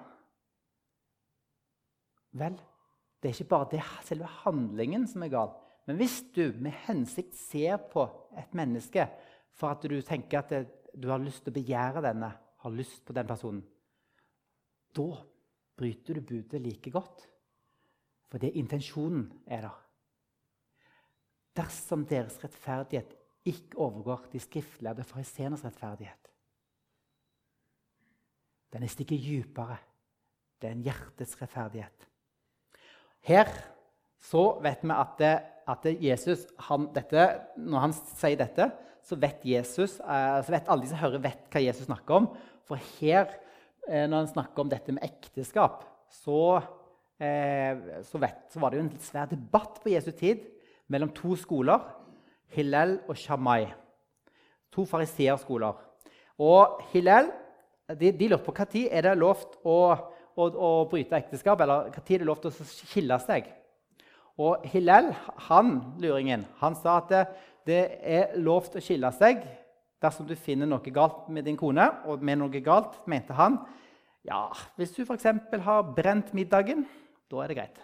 [2.35, 2.57] Vel,
[3.21, 5.53] det er ikke bare det selve handlingen som er gal,
[5.85, 9.05] Men hvis du med hensikt ser på et menneske
[9.53, 10.67] for at du tenker at det,
[10.97, 13.61] du har lyst til å begjære denne, har lyst på den personen,
[14.95, 15.07] da
[15.77, 17.27] bryter du budet like godt.
[18.31, 19.81] Fordi intensjonen er der.
[21.55, 23.13] Dersom deres rettferdighet
[23.45, 26.31] ikke overgår de skriftlærde fariseernes rettferdighet.
[28.73, 29.77] Den er stikker dypere.
[30.59, 32.09] Det er en hjertets rettferdighet.
[33.25, 33.49] Her
[34.21, 35.33] så vet vi at, det,
[35.69, 38.69] at Jesus, han, dette, Når han sier dette,
[39.05, 42.29] så vet, Jesus, eh, så vet alle de som hører, vet hva Jesus snakker om.
[42.65, 43.29] For her,
[43.85, 46.61] eh, når han snakker om dette med ekteskap, så,
[47.21, 50.41] eh, så, vet, så var det jo en svær debatt på Jesu tid
[50.89, 51.85] mellom to skoler.
[52.55, 53.67] Hillel og Shamai.
[54.73, 55.77] To fariseerskoler.
[56.41, 57.29] Og Hillel
[57.93, 59.77] de, de lurte på når er det lovt å,
[60.35, 63.47] å, å bryte ekteskap, eller når er lov til å skille seg.
[64.41, 65.13] Og Hillel,
[65.47, 67.23] han, luringen, han sa at det,
[67.65, 69.45] det er lov til å skille seg
[70.03, 71.87] dersom du finner noe galt med din kone.
[72.05, 73.61] Og med noe galt mente han
[74.25, 75.27] ja, hvis du f.eks.
[75.61, 76.81] har brent middagen,
[77.29, 77.83] da er det greit.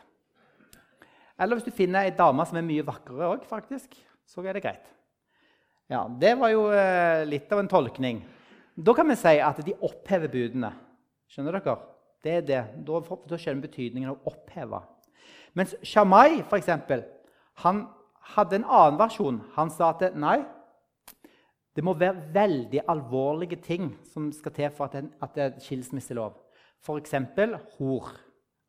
[1.38, 3.94] Eller hvis du finner ei dame som er mye vakrere òg, faktisk,
[4.26, 4.90] så er det greit.
[5.92, 8.24] Ja, Det var jo eh, litt av en tolkning.
[8.74, 10.72] Da kan vi si at de opphever budene.
[11.30, 11.78] Skjønner dere?
[12.22, 12.62] Det er det.
[12.86, 14.82] Da, da skjønner betydningen av å oppheve.
[15.58, 17.04] Mens Shamai eksempel,
[17.64, 17.86] han
[18.36, 19.42] hadde en annen versjon.
[19.58, 20.40] Han sa at nei,
[21.76, 26.36] det må være veldig alvorlige ting som skal til for at, at det er skilsmisselov.
[26.82, 27.16] F.eks.
[27.78, 28.12] hor.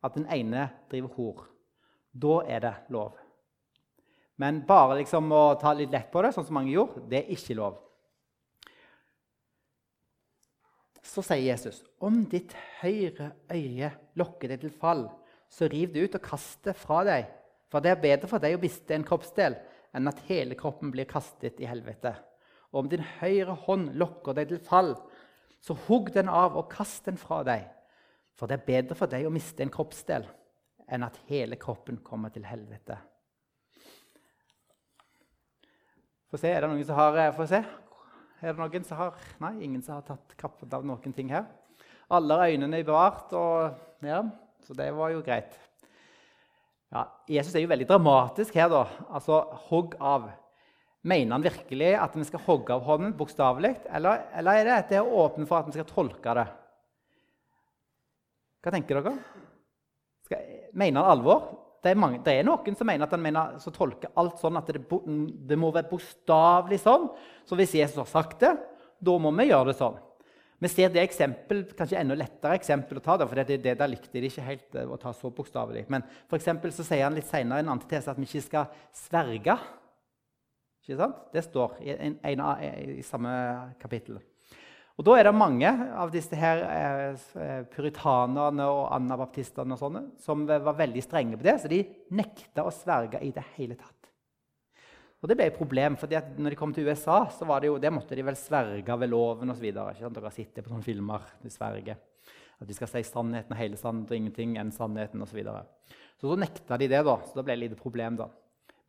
[0.03, 1.45] At den ene driver hor.
[2.11, 3.15] Da er det lov.
[4.37, 7.31] Men bare liksom å ta litt lett på det, sånn som mange gjorde, det er
[7.35, 7.77] ikke lov.
[11.03, 15.09] Så sier Jesus, om ditt høyre øye lokker deg til fall,
[15.51, 17.27] så riv det ut og kast det fra deg.
[17.69, 19.57] For det er bedre for deg å miste en kroppsdel
[19.93, 22.15] enn at hele kroppen blir kastet i helvete.
[22.71, 24.95] Og om din høyre hånd lokker deg til fall,
[25.63, 27.67] så hugg den av og kast den fra deg.
[28.33, 30.25] For det er bedre for deg å miste en kroppsdel
[30.89, 32.97] enn at hele kroppen kommer til helvete.
[36.33, 37.61] Få se, er det noen som har eh, Få se.
[38.43, 41.45] Er det noen som har Nei, ingen som har tatt kappet av noen ting her.
[42.11, 43.31] Alle øynene er bevart.
[43.31, 44.19] og ja,
[44.67, 45.55] så det var jo greit.
[46.91, 48.67] Ja, Jesus er jo veldig dramatisk her.
[48.67, 48.83] da.
[49.09, 50.27] Altså, hogg av.
[51.07, 54.91] Mener han virkelig at vi skal hogge av hånden, bokstavelig, eller, eller, er det at
[54.91, 56.45] det er åpent for at vi skal tolke det?
[58.63, 59.17] Hva tenker dere?
[60.27, 60.45] Skal,
[60.79, 61.47] mener han alvor?
[61.83, 64.55] Det er, mange, det er, noen som mener at han mener, så tolker alt sånn
[64.55, 64.85] at det,
[65.49, 67.09] det må være bokstavelig sånn.
[67.43, 68.53] Så hvis Jesus har sagt det,
[69.03, 69.99] da må vi gjøre det sånn.
[70.63, 73.91] Vi ser det eksempel, kanskje enda lettere eksempel å ta, det, for det, det, der
[73.91, 75.83] likte de ikke helt eh, å ta så bokstavelig.
[75.91, 79.57] Men for så sier han litt senere i en antitese at vi ikke skal sverge.
[80.85, 81.19] Ikke sant?
[81.35, 82.45] Det står i, en, en,
[82.95, 83.33] i samme
[83.81, 84.23] kapittel.
[84.93, 90.45] Og Da er det mange av disse her eh, puritanerne og anabaptistene og sånne, som
[90.45, 91.81] var veldig strenge på det, så de
[92.13, 94.03] nekta å sverge i det hele tatt.
[95.23, 97.93] Og Det ble et problem, for når de kom til USA, så det jo, det
[97.95, 99.69] måtte de vel sverge ved loven osv.
[99.71, 101.21] Dere det på sånne filmer.
[101.41, 101.95] de sverger.
[102.59, 105.31] At de skal si sannheten og hele sannheten og ingenting enn sannheten osv.
[105.31, 105.63] Så, videre.
[106.19, 107.15] så så nekta de det, da.
[107.23, 108.17] Så da ble det et lite problem.
[108.17, 108.27] da.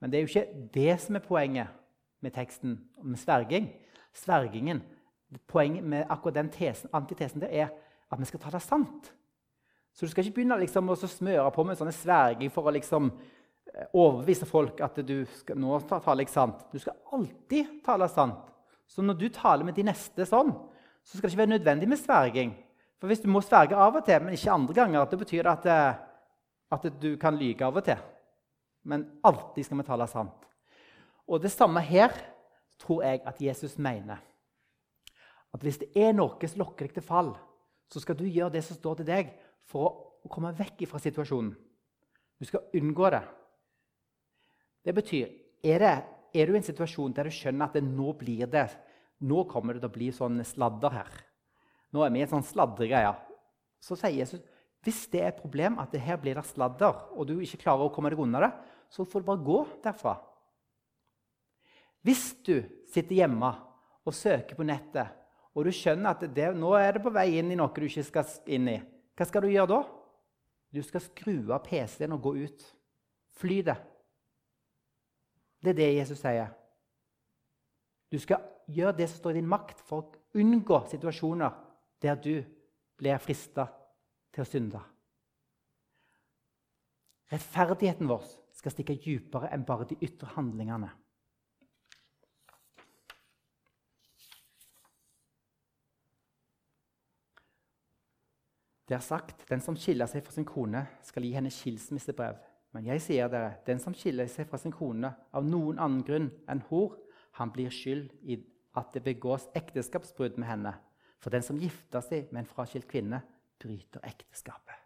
[0.01, 1.69] Men det er jo ikke det som er poenget
[2.21, 3.71] med teksten med sverging.
[4.13, 4.83] Svergingen,
[5.47, 7.71] Poenget med akkurat den tesen, antitesen det er
[8.13, 9.13] at vi skal ta det sant.
[9.95, 13.13] Så du skal ikke begynne liksom, å smøre på med sånne sverging for å liksom
[13.75, 16.67] Eh, overbevise folk at du skal, nå taler jeg sant.
[16.71, 18.53] Du skal alltid tale sant.
[18.87, 20.53] Så når du taler med de neste sånn,
[21.03, 22.53] så skal det ikke være nødvendig med sverging.
[23.01, 25.67] For hvis du må sverge av og til, men ikke andre ganger, det betyr at,
[25.67, 25.97] eh,
[26.77, 27.99] at du kan lyge av og til.
[28.85, 30.47] Men alltid skal vi tale sant.
[31.27, 32.13] Og det samme her
[32.79, 34.21] tror jeg at Jesus mener.
[35.55, 37.33] At hvis det er noe som lokker deg til fall,
[37.91, 39.31] så skal du gjøre det som står til deg,
[39.65, 41.55] for å komme vekk fra situasjonen.
[42.41, 43.23] Du skal unngå det.
[44.85, 45.29] Det betyr
[45.65, 45.93] er, det,
[46.35, 48.67] er, du i en situasjon der du skjønner at det, nå blir det
[49.25, 51.15] nå kommer det til å bli sånn sladder her.
[51.95, 53.15] Nå er vi i en sånn sladregreie.
[53.81, 54.43] Så sier Jesus
[54.85, 57.87] hvis det er et problem at det her blir det sladder, og du ikke klarer
[57.87, 58.51] å komme deg unna det,
[58.93, 60.19] så får du bare gå derfra.
[62.05, 62.59] Hvis du
[62.93, 63.49] sitter hjemme
[64.05, 65.09] og søker på nettet,
[65.55, 68.05] og du skjønner at det, nå er det på vei inn i noe du ikke
[68.07, 68.79] skal inn i,
[69.15, 69.83] hva skal du gjøre da?
[70.75, 72.65] Du skal skru av PC-en og gå ut.
[73.39, 73.77] Fly det.
[75.63, 76.51] Det er det Jesus sier.
[78.11, 78.43] Du skal
[78.75, 81.55] gjøre det som står i din makt for å unngå situasjoner
[82.03, 82.35] der du
[82.99, 83.69] blir frista
[84.35, 84.83] til å synde.
[87.31, 90.91] Rettferdigheten vår skal stikke dypere enn bare de ytre handlingene.
[98.95, 102.37] Det er sagt den som skiller seg fra sin kone, skal gi henne skilsmissebrev.
[102.77, 106.29] Men jeg sier dere, den som skiller seg fra sin kone av noen annen grunn
[106.47, 106.95] enn hor,
[107.41, 108.37] han blir skyld i
[108.79, 110.77] at det begås ekteskapsbrudd med henne.
[111.19, 113.19] For den som gifter seg med en fraskilt kvinne,
[113.59, 114.79] bryter ekteskapet.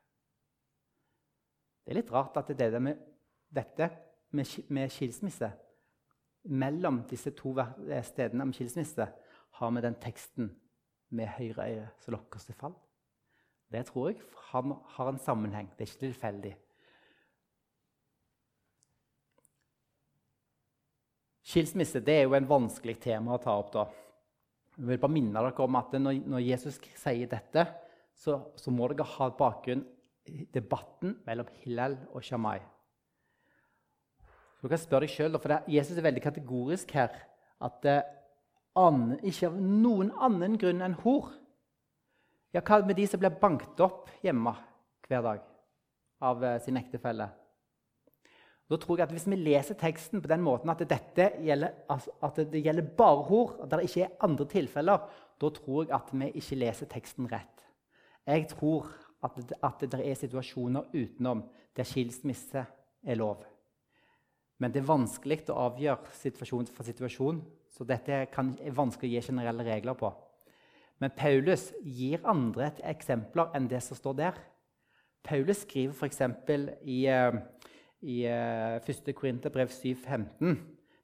[1.84, 3.04] Det er litt rart at det er med
[3.52, 3.92] dette
[4.32, 5.52] med skilsmisse
[6.48, 7.58] mellom disse to
[8.08, 9.12] stedene om skilsmisse
[9.60, 10.54] har vi den teksten
[11.12, 12.80] med høyre øye som lokker til fall.
[13.68, 15.68] Det tror jeg har en sammenheng.
[15.76, 16.54] Det er ikke tilfeldig.
[21.48, 23.72] Skilsmisse det er jo en vanskelig tema å ta opp.
[23.72, 23.84] da.
[24.76, 27.66] Jeg vil bare minne dere om at Når, Jesus sier dette,
[28.14, 29.84] så, så, må dere ha bakgrunn
[30.28, 32.58] i debatten mellom Hillel og Shamai.
[34.60, 37.14] Du kan spørre deg selv, for Jesus er veldig kategorisk her.
[37.62, 41.30] At det eh, ikke av noen annen grunn enn hor
[42.58, 44.54] ja, hva med de som blir banket opp hjemme
[45.08, 45.44] hver dag
[46.26, 47.28] av eh, sin ektefelle?
[48.68, 52.12] Da tror jeg at Hvis vi leser teksten på den måten at, dette gjelder, altså,
[52.22, 55.06] at det gjelder bare hor, at det ikke er andre tilfeller,
[55.40, 57.64] da tror jeg at vi ikke leser teksten rett.
[58.28, 58.90] Jeg tror
[59.24, 61.42] at at det er situasjoner utenom
[61.74, 62.66] der skilsmisse
[63.02, 63.42] er lov.
[64.58, 67.40] Men det er vanskelig å avgjøre situasjon for situasjon,
[67.70, 70.10] så dette kan, er vanskelig å gi generelle regler på.
[70.98, 74.40] Men Paulus gir andre eksempler enn det som står der.
[75.22, 76.22] Paulus skriver f.eks.
[76.82, 77.38] i, eh,
[78.02, 79.08] i 1.
[79.08, 80.58] Eh, Korinterbrev 7,15.: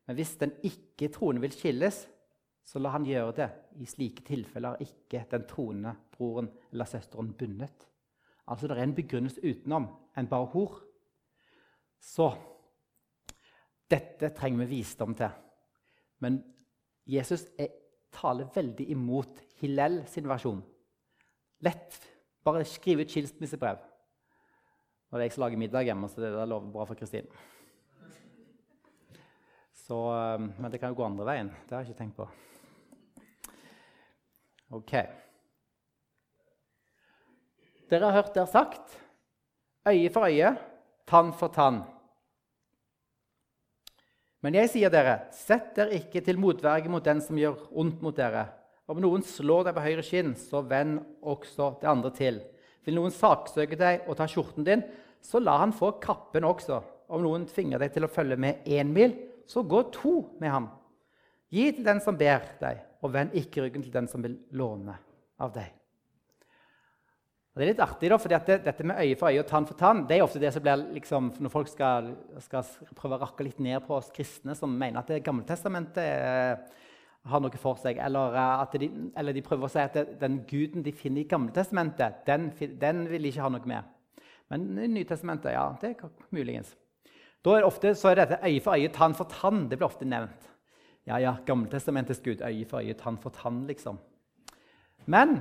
[0.07, 2.09] Men hvis den ikke-troende vil skilles,
[2.65, 3.51] så la han gjøre det.
[3.77, 7.89] I slike tilfeller ikke den troende broren eller søsteren bundet.
[8.49, 10.81] Altså det er en begrunnelse utenom enn bare hor.
[12.01, 12.31] Så
[13.91, 15.31] dette trenger vi visdom til.
[16.21, 16.41] Men
[17.07, 17.69] Jesus er,
[18.13, 20.61] taler veldig imot Hillel sin versjon.
[21.65, 21.97] Lett.
[22.45, 23.81] Bare skriv ut skilsmissebrev.
[25.09, 27.29] Og det er jeg som lager middag hjemme, så det er lover bra for Kristin.
[29.85, 31.53] Så, um, men det kan jo gå andre veien.
[31.69, 32.27] Det har jeg ikke tenkt på.
[34.75, 34.95] Ok.
[37.93, 38.97] Dere har hørt der sagt
[39.87, 40.55] øye for øye,
[41.07, 41.83] tann for tann.
[44.45, 48.17] Men jeg sier dere, sett dere ikke til motverge mot den som gjør ondt mot
[48.17, 48.49] dere.
[48.91, 52.41] Om noen slår deg på høyre skinn, så vend også det andre til.
[52.85, 54.83] Vil noen saksøke deg og ta skjorten din,
[55.25, 56.83] så la han få kappen også.
[57.09, 59.15] Om noen tvinger deg til å følge med én mil,
[59.49, 60.69] så gå to med ham.
[61.53, 64.99] Gi til den som ber deg, og vend ikke ryggen til den som vil låne
[65.41, 65.73] av deg.
[67.55, 69.67] Og det er litt artig, da, fordi det, Dette med øye for øye og tann
[69.69, 72.09] for tann det er ofte det som blir liksom, når folk skal,
[72.43, 72.67] skal
[72.99, 76.83] prøve å rakke litt ned på oss kristne som mener at Det gamle testamentet eh,
[77.31, 77.99] har noe for seg.
[78.05, 82.23] Eller, uh, de, eller, de, prøver å si at den guden de finner i Gamletestamentet,
[82.29, 83.93] den, den vil de ikke ha noe med.
[84.53, 86.75] Men i Nytestamentet, ja, det er muligens.
[87.45, 89.67] Da er det ofte så er dette øye for øye, tann for tann.
[89.69, 90.51] Det blir ofte nevnt.
[91.09, 93.99] Ja, ja, Gammeltestamentets Gud, øye for øye, tann for tann, liksom.
[95.05, 95.37] Men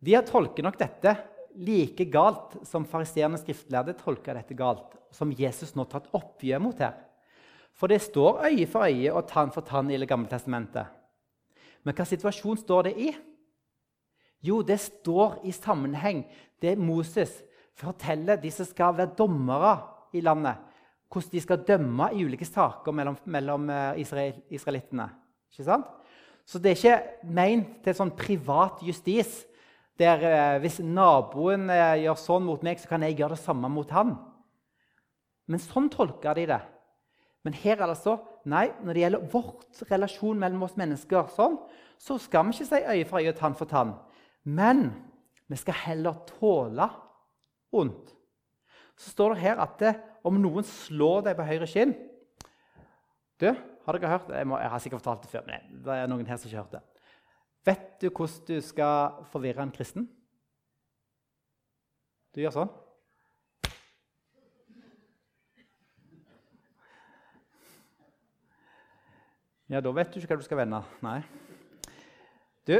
[0.00, 1.12] de har tolket nok dette
[1.56, 6.80] like galt som fariseerne skriftlærde tolka dette galt, som Jesus nå tar et oppgjør mot
[6.80, 6.96] her.
[7.76, 10.86] For det står øye for øye og tann for tann i Det gamle testamentet.
[11.84, 13.10] Men hva situasjon står det i?
[14.42, 16.24] Jo, det står i sammenheng
[16.62, 17.42] det Moses
[17.76, 19.76] forteller de som skal være dommere
[20.16, 20.56] i landet,
[21.12, 25.08] hvordan de skal dømme i ulike saker mellom, mellom eh, israel, israelittene.
[25.52, 25.86] Ikke sant?
[26.46, 29.44] Så det er ikke ment til sånn privat justis,
[29.98, 33.70] der eh, hvis naboen eh, gjør sånn mot meg, så kan jeg gjøre det samme
[33.72, 34.16] mot han.
[35.46, 36.62] Men sånn tolker de det.
[37.46, 38.16] Men her er det altså
[38.50, 41.60] nei, når det gjelder vårt relasjon mellom oss mennesker, sånn,
[42.02, 43.92] så skal vi ikke si øye for øye og tann for tann.
[44.42, 44.88] Men
[45.46, 46.88] vi skal heller tåle
[47.76, 48.10] ondt.
[48.98, 49.94] Så står det her at det,
[50.26, 51.92] om noen slår deg på høyre kinn
[53.38, 56.26] Du, har dere hørt jeg, jeg, har sikkert fortalt det før, men det er noen
[56.26, 57.04] her som ikke har hørt det.
[57.68, 60.08] Vet du hvordan du skal forvirre en kristen?
[62.34, 62.74] Du gjør sånn.
[69.72, 70.80] Ja, da vet du ikke hva du skal vende.
[71.02, 71.18] Nei.
[72.66, 72.76] Du,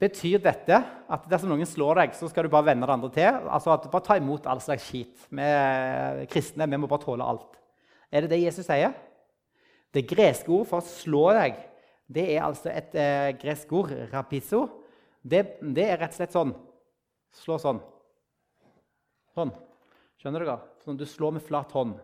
[0.00, 0.78] Betyr dette
[1.12, 3.48] at dersom noen slår deg, så skal du bare vende det andre til?
[3.52, 5.26] Altså at du Bare ta imot all slags skit.
[5.28, 5.48] Vi
[6.32, 7.58] kristne vi må bare tåle alt.
[8.08, 8.94] Er det det Jesus sier?
[9.92, 11.58] Det greske ordet for å slå deg
[12.10, 14.64] det er altså et eh, gresk ord, rapiso.
[15.22, 16.54] Det, det, er rett og slett sånn.
[17.38, 17.78] Slå sånn.
[19.36, 19.52] Sånn.
[20.18, 20.56] Skjønner dere?
[20.82, 22.00] Sånn, du slår med flat hånd.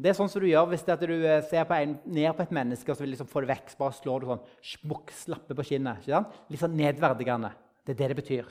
[0.00, 2.54] Det er sånn som du gjør hvis du eh, ser på en, ned på et
[2.56, 3.74] menneske og så vil liksom få det vekk.
[3.78, 6.08] bare slår du sånn, smukk, slappe på kinnet.
[6.48, 7.52] Litt sånn nedverdigende.
[7.84, 8.50] Det er det det betyr.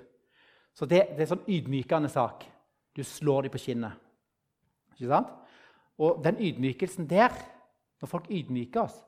[0.77, 2.45] Så det, det er en sånn ydmykende sak.
[2.95, 3.97] Du slår dem på kinnet.
[4.95, 5.33] Ikke sant?
[5.99, 7.33] Og den ydmykelsen der,
[7.99, 8.99] når folk ydmyker oss,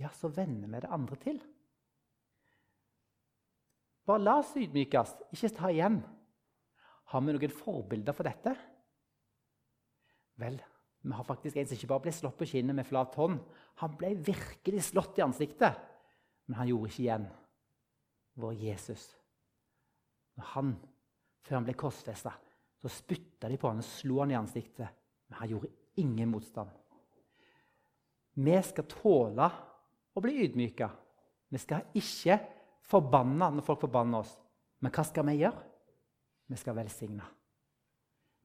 [0.00, 1.38] ja, så vender vi det andre til.
[4.06, 6.02] Bare la oss ydmykes, ikke ta igjen.
[7.10, 8.52] Har vi noen forbilder for dette?
[10.36, 10.58] Vel,
[11.06, 13.38] vi har faktisk en som ikke bare ble slått på kinnet med flat hånd.
[13.82, 15.76] Han ble virkelig slått i ansiktet,
[16.48, 17.26] men han gjorde ikke igjen.
[18.42, 19.04] Vår Jesus.
[20.36, 20.76] Når han,
[21.46, 22.32] Før han ble korsfesta,
[22.82, 24.88] så spytta de på han og slo han i ansiktet.
[25.30, 25.70] Men han gjorde
[26.02, 26.72] ingen motstand.
[28.34, 29.46] Vi skal tåle
[30.10, 30.90] å bli ydmyka.
[31.54, 32.40] Vi skal ikke
[32.90, 34.34] forbanne når folk forbanner oss.
[34.82, 35.62] Men hva skal vi gjøre?
[36.50, 37.30] Vi skal velsigne.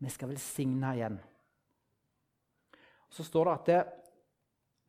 [0.02, 1.18] Vi skal velsigne igjen.
[3.12, 3.80] Så står det at det,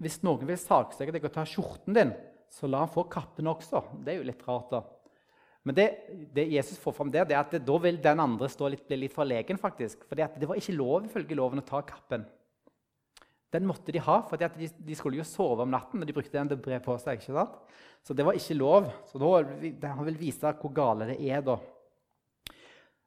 [0.03, 2.13] hvis noen vil saksøke deg og ta skjorten din,
[2.53, 3.81] så la han få kappen også.
[4.05, 4.83] Det er jo litt rart, da.
[5.63, 5.87] Men det,
[6.35, 8.99] det Jesus får fram der, det er at det, da vil den andre litt, bli
[9.05, 9.59] litt forlegen.
[9.59, 10.07] faktisk.
[10.09, 12.27] For det var ikke lov ifølge loven å ta kappen.
[13.53, 16.01] Den måtte de ha, for de, de, skulle jo sove om natten.
[16.01, 17.21] og de brukte den til bre på seg.
[17.21, 17.59] ikke sant?
[18.03, 18.89] Så det var ikke lov.
[19.11, 21.45] Så da, Han vil vise hvor gale det er.
[21.45, 21.59] da.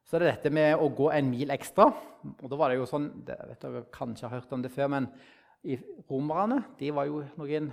[0.06, 1.88] Så det er det dette med å gå en mil ekstra.
[1.90, 4.92] Og da var det jo sånn, det, vet jeg kanskje har hørt om det før,
[4.92, 5.08] men
[6.06, 7.72] romerne de var jo noen,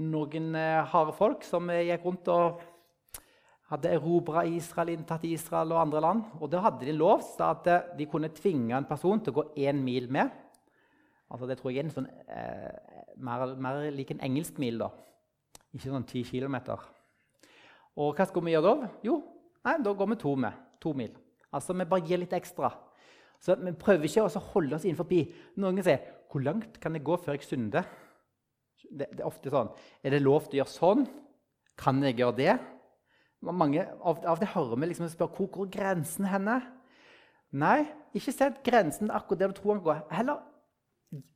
[0.00, 2.62] noen eh, harde folk som gikk rundt og
[3.68, 6.22] hadde erobra Israel, inntatt Israel og andre land.
[6.40, 9.42] Og da hadde de lov til at eh, de kunne tvinge en person til å
[9.42, 10.32] gå én mil med.
[11.28, 14.80] Altså, det tror jeg er en sånn, eh, mer, mer lik en engelsk mil.
[14.86, 14.88] da.
[15.76, 16.80] Ikke sånn ti kilometer.
[18.00, 18.92] Og hva skulle vi gjøre da?
[19.04, 19.20] Jo,
[19.68, 21.12] nei, da går vi to med to mil.
[21.52, 22.72] Altså, Vi bare gir litt ekstra.
[23.40, 25.08] Så Vi prøver ikke å holde oss innenfor.
[25.56, 26.00] Noen sier
[26.30, 27.86] 'Hvor langt kan jeg gå før jeg synder?'
[28.90, 29.70] Det, det, er ofte sånn.
[30.02, 31.06] Er det lov til å gjøre sånn?
[31.76, 32.58] Kan jeg gjøre det?
[33.40, 36.60] Mange, av, av det hører vi liksom spør hvor går grensen henne?
[37.52, 40.02] Nei, ikke sett grensen akkurat der du tror den går.
[40.10, 40.42] Heller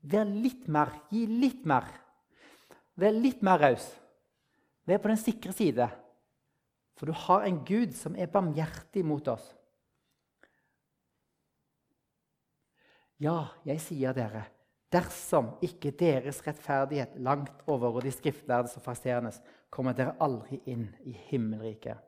[0.03, 0.93] vær litt mer.
[1.11, 1.87] Gi litt mer.
[2.99, 3.87] Vær litt mer raus.
[4.87, 5.89] Vær på den sikre side.
[6.95, 9.51] For du har en Gud som er barmhjertig mot oss.
[13.23, 14.45] Ja, jeg sier dere,
[14.95, 19.41] dersom ikke deres rettferdighet langt over de skriftlærdes og farseernes,
[19.71, 21.99] kommer dere aldri inn i himmelriket.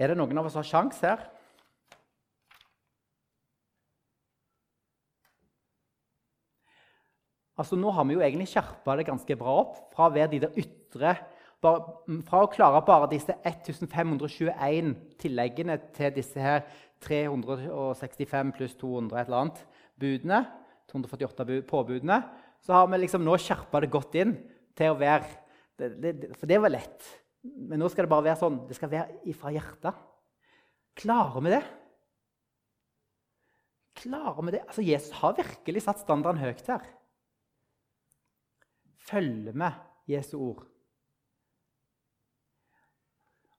[0.00, 1.26] Er det noen av oss som har sjanse her?
[7.60, 10.42] Altså Nå har vi jo egentlig skjerpa det ganske bra opp fra å være de
[10.46, 11.14] der ytre
[11.60, 16.64] bare, Fra å klare bare disse 1521 tilleggene til disse her
[17.04, 19.60] 365 pluss 200 et eller annet
[20.00, 20.40] budene,
[20.92, 22.18] 248 påbudene,
[22.64, 24.34] så har vi liksom nå skjerpa det godt inn
[24.76, 25.28] til å være
[25.80, 27.06] det, det, For det var lett.
[27.40, 28.58] Men nå skal det bare være sånn.
[28.68, 30.00] Det skal være ifra hjertet.
[31.00, 31.60] Klarer vi det?
[34.02, 34.64] Klarer vi det?
[34.66, 36.84] Altså, Jesus har virkelig satt standarden høyt her
[39.06, 39.72] følge med
[40.10, 40.64] Jesu ord.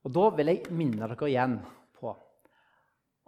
[0.02, 1.60] Og Da vil jeg minne dere igjen
[2.00, 2.14] på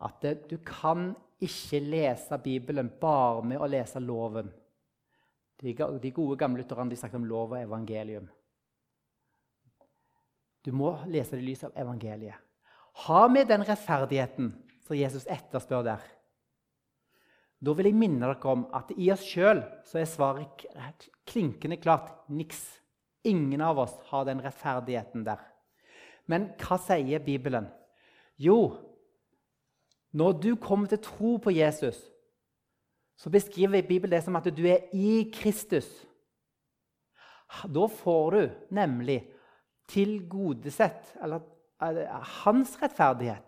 [0.04, 1.12] at du kan
[1.44, 4.50] ikke lese Bibelen bare med å lese loven.
[5.64, 8.26] De, gode gamle lutherne snakket om lov og evangelium.
[10.64, 12.40] Du må lese det i lys av evangeliet.
[13.08, 14.52] Ha med den rettferdigheten
[14.86, 16.04] som Jesus etterspør der.
[17.64, 20.68] Da vil jeg minne dere om at i oss sjøl er svaret
[21.30, 22.80] klinkende klart niks.
[23.24, 25.40] Ingen av oss har den rettferdigheten der.
[26.28, 27.70] Men hva sier Bibelen?
[28.40, 28.76] Jo,
[30.14, 31.98] når du kommer til tro på Jesus,
[33.18, 35.88] så beskriver Bibelen det som at du er i Kristus.
[37.64, 38.44] Da får du
[38.74, 39.22] nemlig
[39.88, 41.44] tilgodesett eller,
[42.44, 43.44] hans rettferdighet.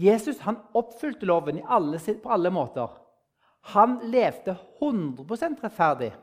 [0.00, 2.88] Jesus han oppfylte loven alle, på alle måter.
[3.60, 6.14] Han levde 100% rettferdig.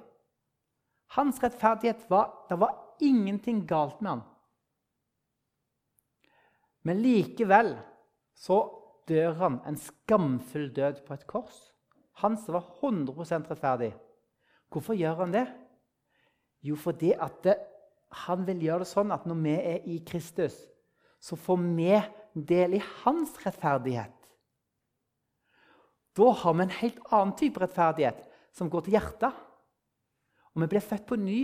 [1.16, 4.22] Hans rettferdighet var Det var ingenting galt med han.
[6.82, 7.76] Men likevel
[8.34, 8.62] så
[9.08, 11.58] dør han en skamfull død på et kors.
[12.24, 13.94] Han som var 100% rettferdig.
[14.72, 15.46] Hvorfor gjør han det?
[16.64, 17.58] Jo, fordi at det,
[18.26, 20.56] han vil gjøre det sånn at når vi er i Kristus,
[21.20, 21.92] så får vi
[22.48, 24.16] del i hans rettferdighet.
[26.18, 28.24] Da har vi en helt annen type rettferdighet,
[28.55, 29.43] som går til hjertet.
[30.55, 31.41] Og vi blir født på ny.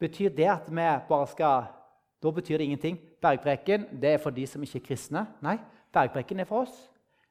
[0.00, 1.76] Betyr det at vi bare skal
[2.20, 2.98] Da betyr det ingenting.
[3.22, 5.22] Bergpreken det er for de som ikke er kristne.
[5.40, 5.54] Nei,
[5.88, 6.74] bergpreken er for oss.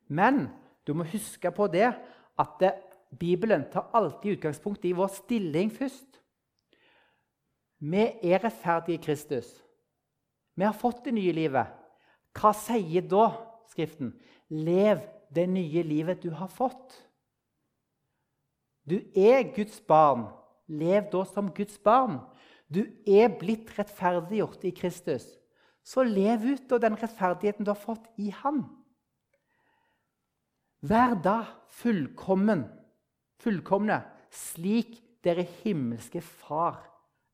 [0.10, 0.48] Men
[0.82, 1.92] du må huske på det
[2.40, 2.72] at det,
[3.20, 6.18] Bibelen tar alltid utgangspunkt i vår stilling først.
[7.80, 9.50] Vi er rettferdige i Kristus.
[10.56, 11.70] Vi har fått det nye livet.
[12.34, 13.30] Hva sier da
[13.70, 14.14] Skriften?
[14.50, 15.02] Lev
[15.36, 16.96] det nye livet du har fått.
[18.90, 20.28] Du er Guds barn.
[20.70, 22.20] Lev da som Guds barn.
[22.70, 25.26] Du er blitt rettferdiggjort i Kristus.
[25.86, 28.64] Så lev ut av den rettferdigheten du har fått i Han.
[30.86, 31.40] Vær da
[31.82, 32.64] fullkommen,
[33.42, 34.00] fullkomne,
[34.32, 36.80] slik dere himmelske Far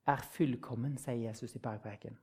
[0.08, 2.16] er fullkommen, sier Jesus i bergpreken.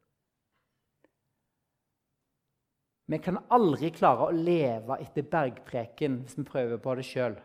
[3.05, 7.35] Vi kan aldri klare å leve etter bergpreken hvis vi prøver på det sjøl.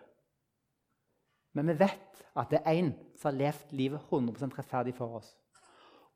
[1.59, 5.33] Men vi vet at det er én som har levd livet 100% rettferdig for oss.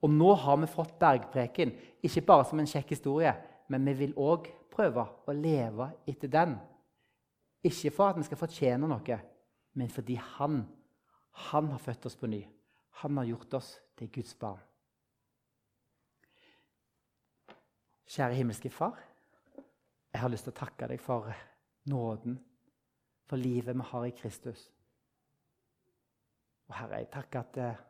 [0.03, 1.72] Og nå har vi fått bergpreken,
[2.03, 3.32] ikke bare som en kjekk historie,
[3.70, 6.57] men vi vil òg prøve å leve etter den.
[7.62, 9.18] Ikke for at vi skal fortjene noe,
[9.78, 10.64] men fordi han,
[11.51, 12.43] han har født oss på ny.
[13.03, 14.61] Han har gjort oss til Guds barn.
[18.12, 18.99] Kjære himmelske Far.
[20.13, 21.31] Jeg har lyst til å takke deg for
[21.89, 22.37] nåden,
[23.29, 24.67] for livet vi har i Kristus.
[26.69, 27.81] Og Herre, jeg takker at eh,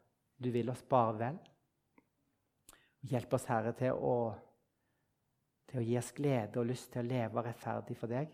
[0.43, 1.41] du vil oss bare vel.
[3.11, 4.17] Hjelp oss, Herre, til å,
[5.71, 8.31] til å gi oss glede og lyst til å leve rettferdig for deg.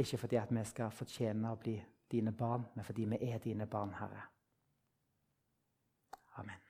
[0.00, 1.76] Ikke fordi at vi skal fortjene å bli
[2.10, 4.26] dine barn, men fordi vi er dine barn, Herre.
[6.40, 6.69] Amen.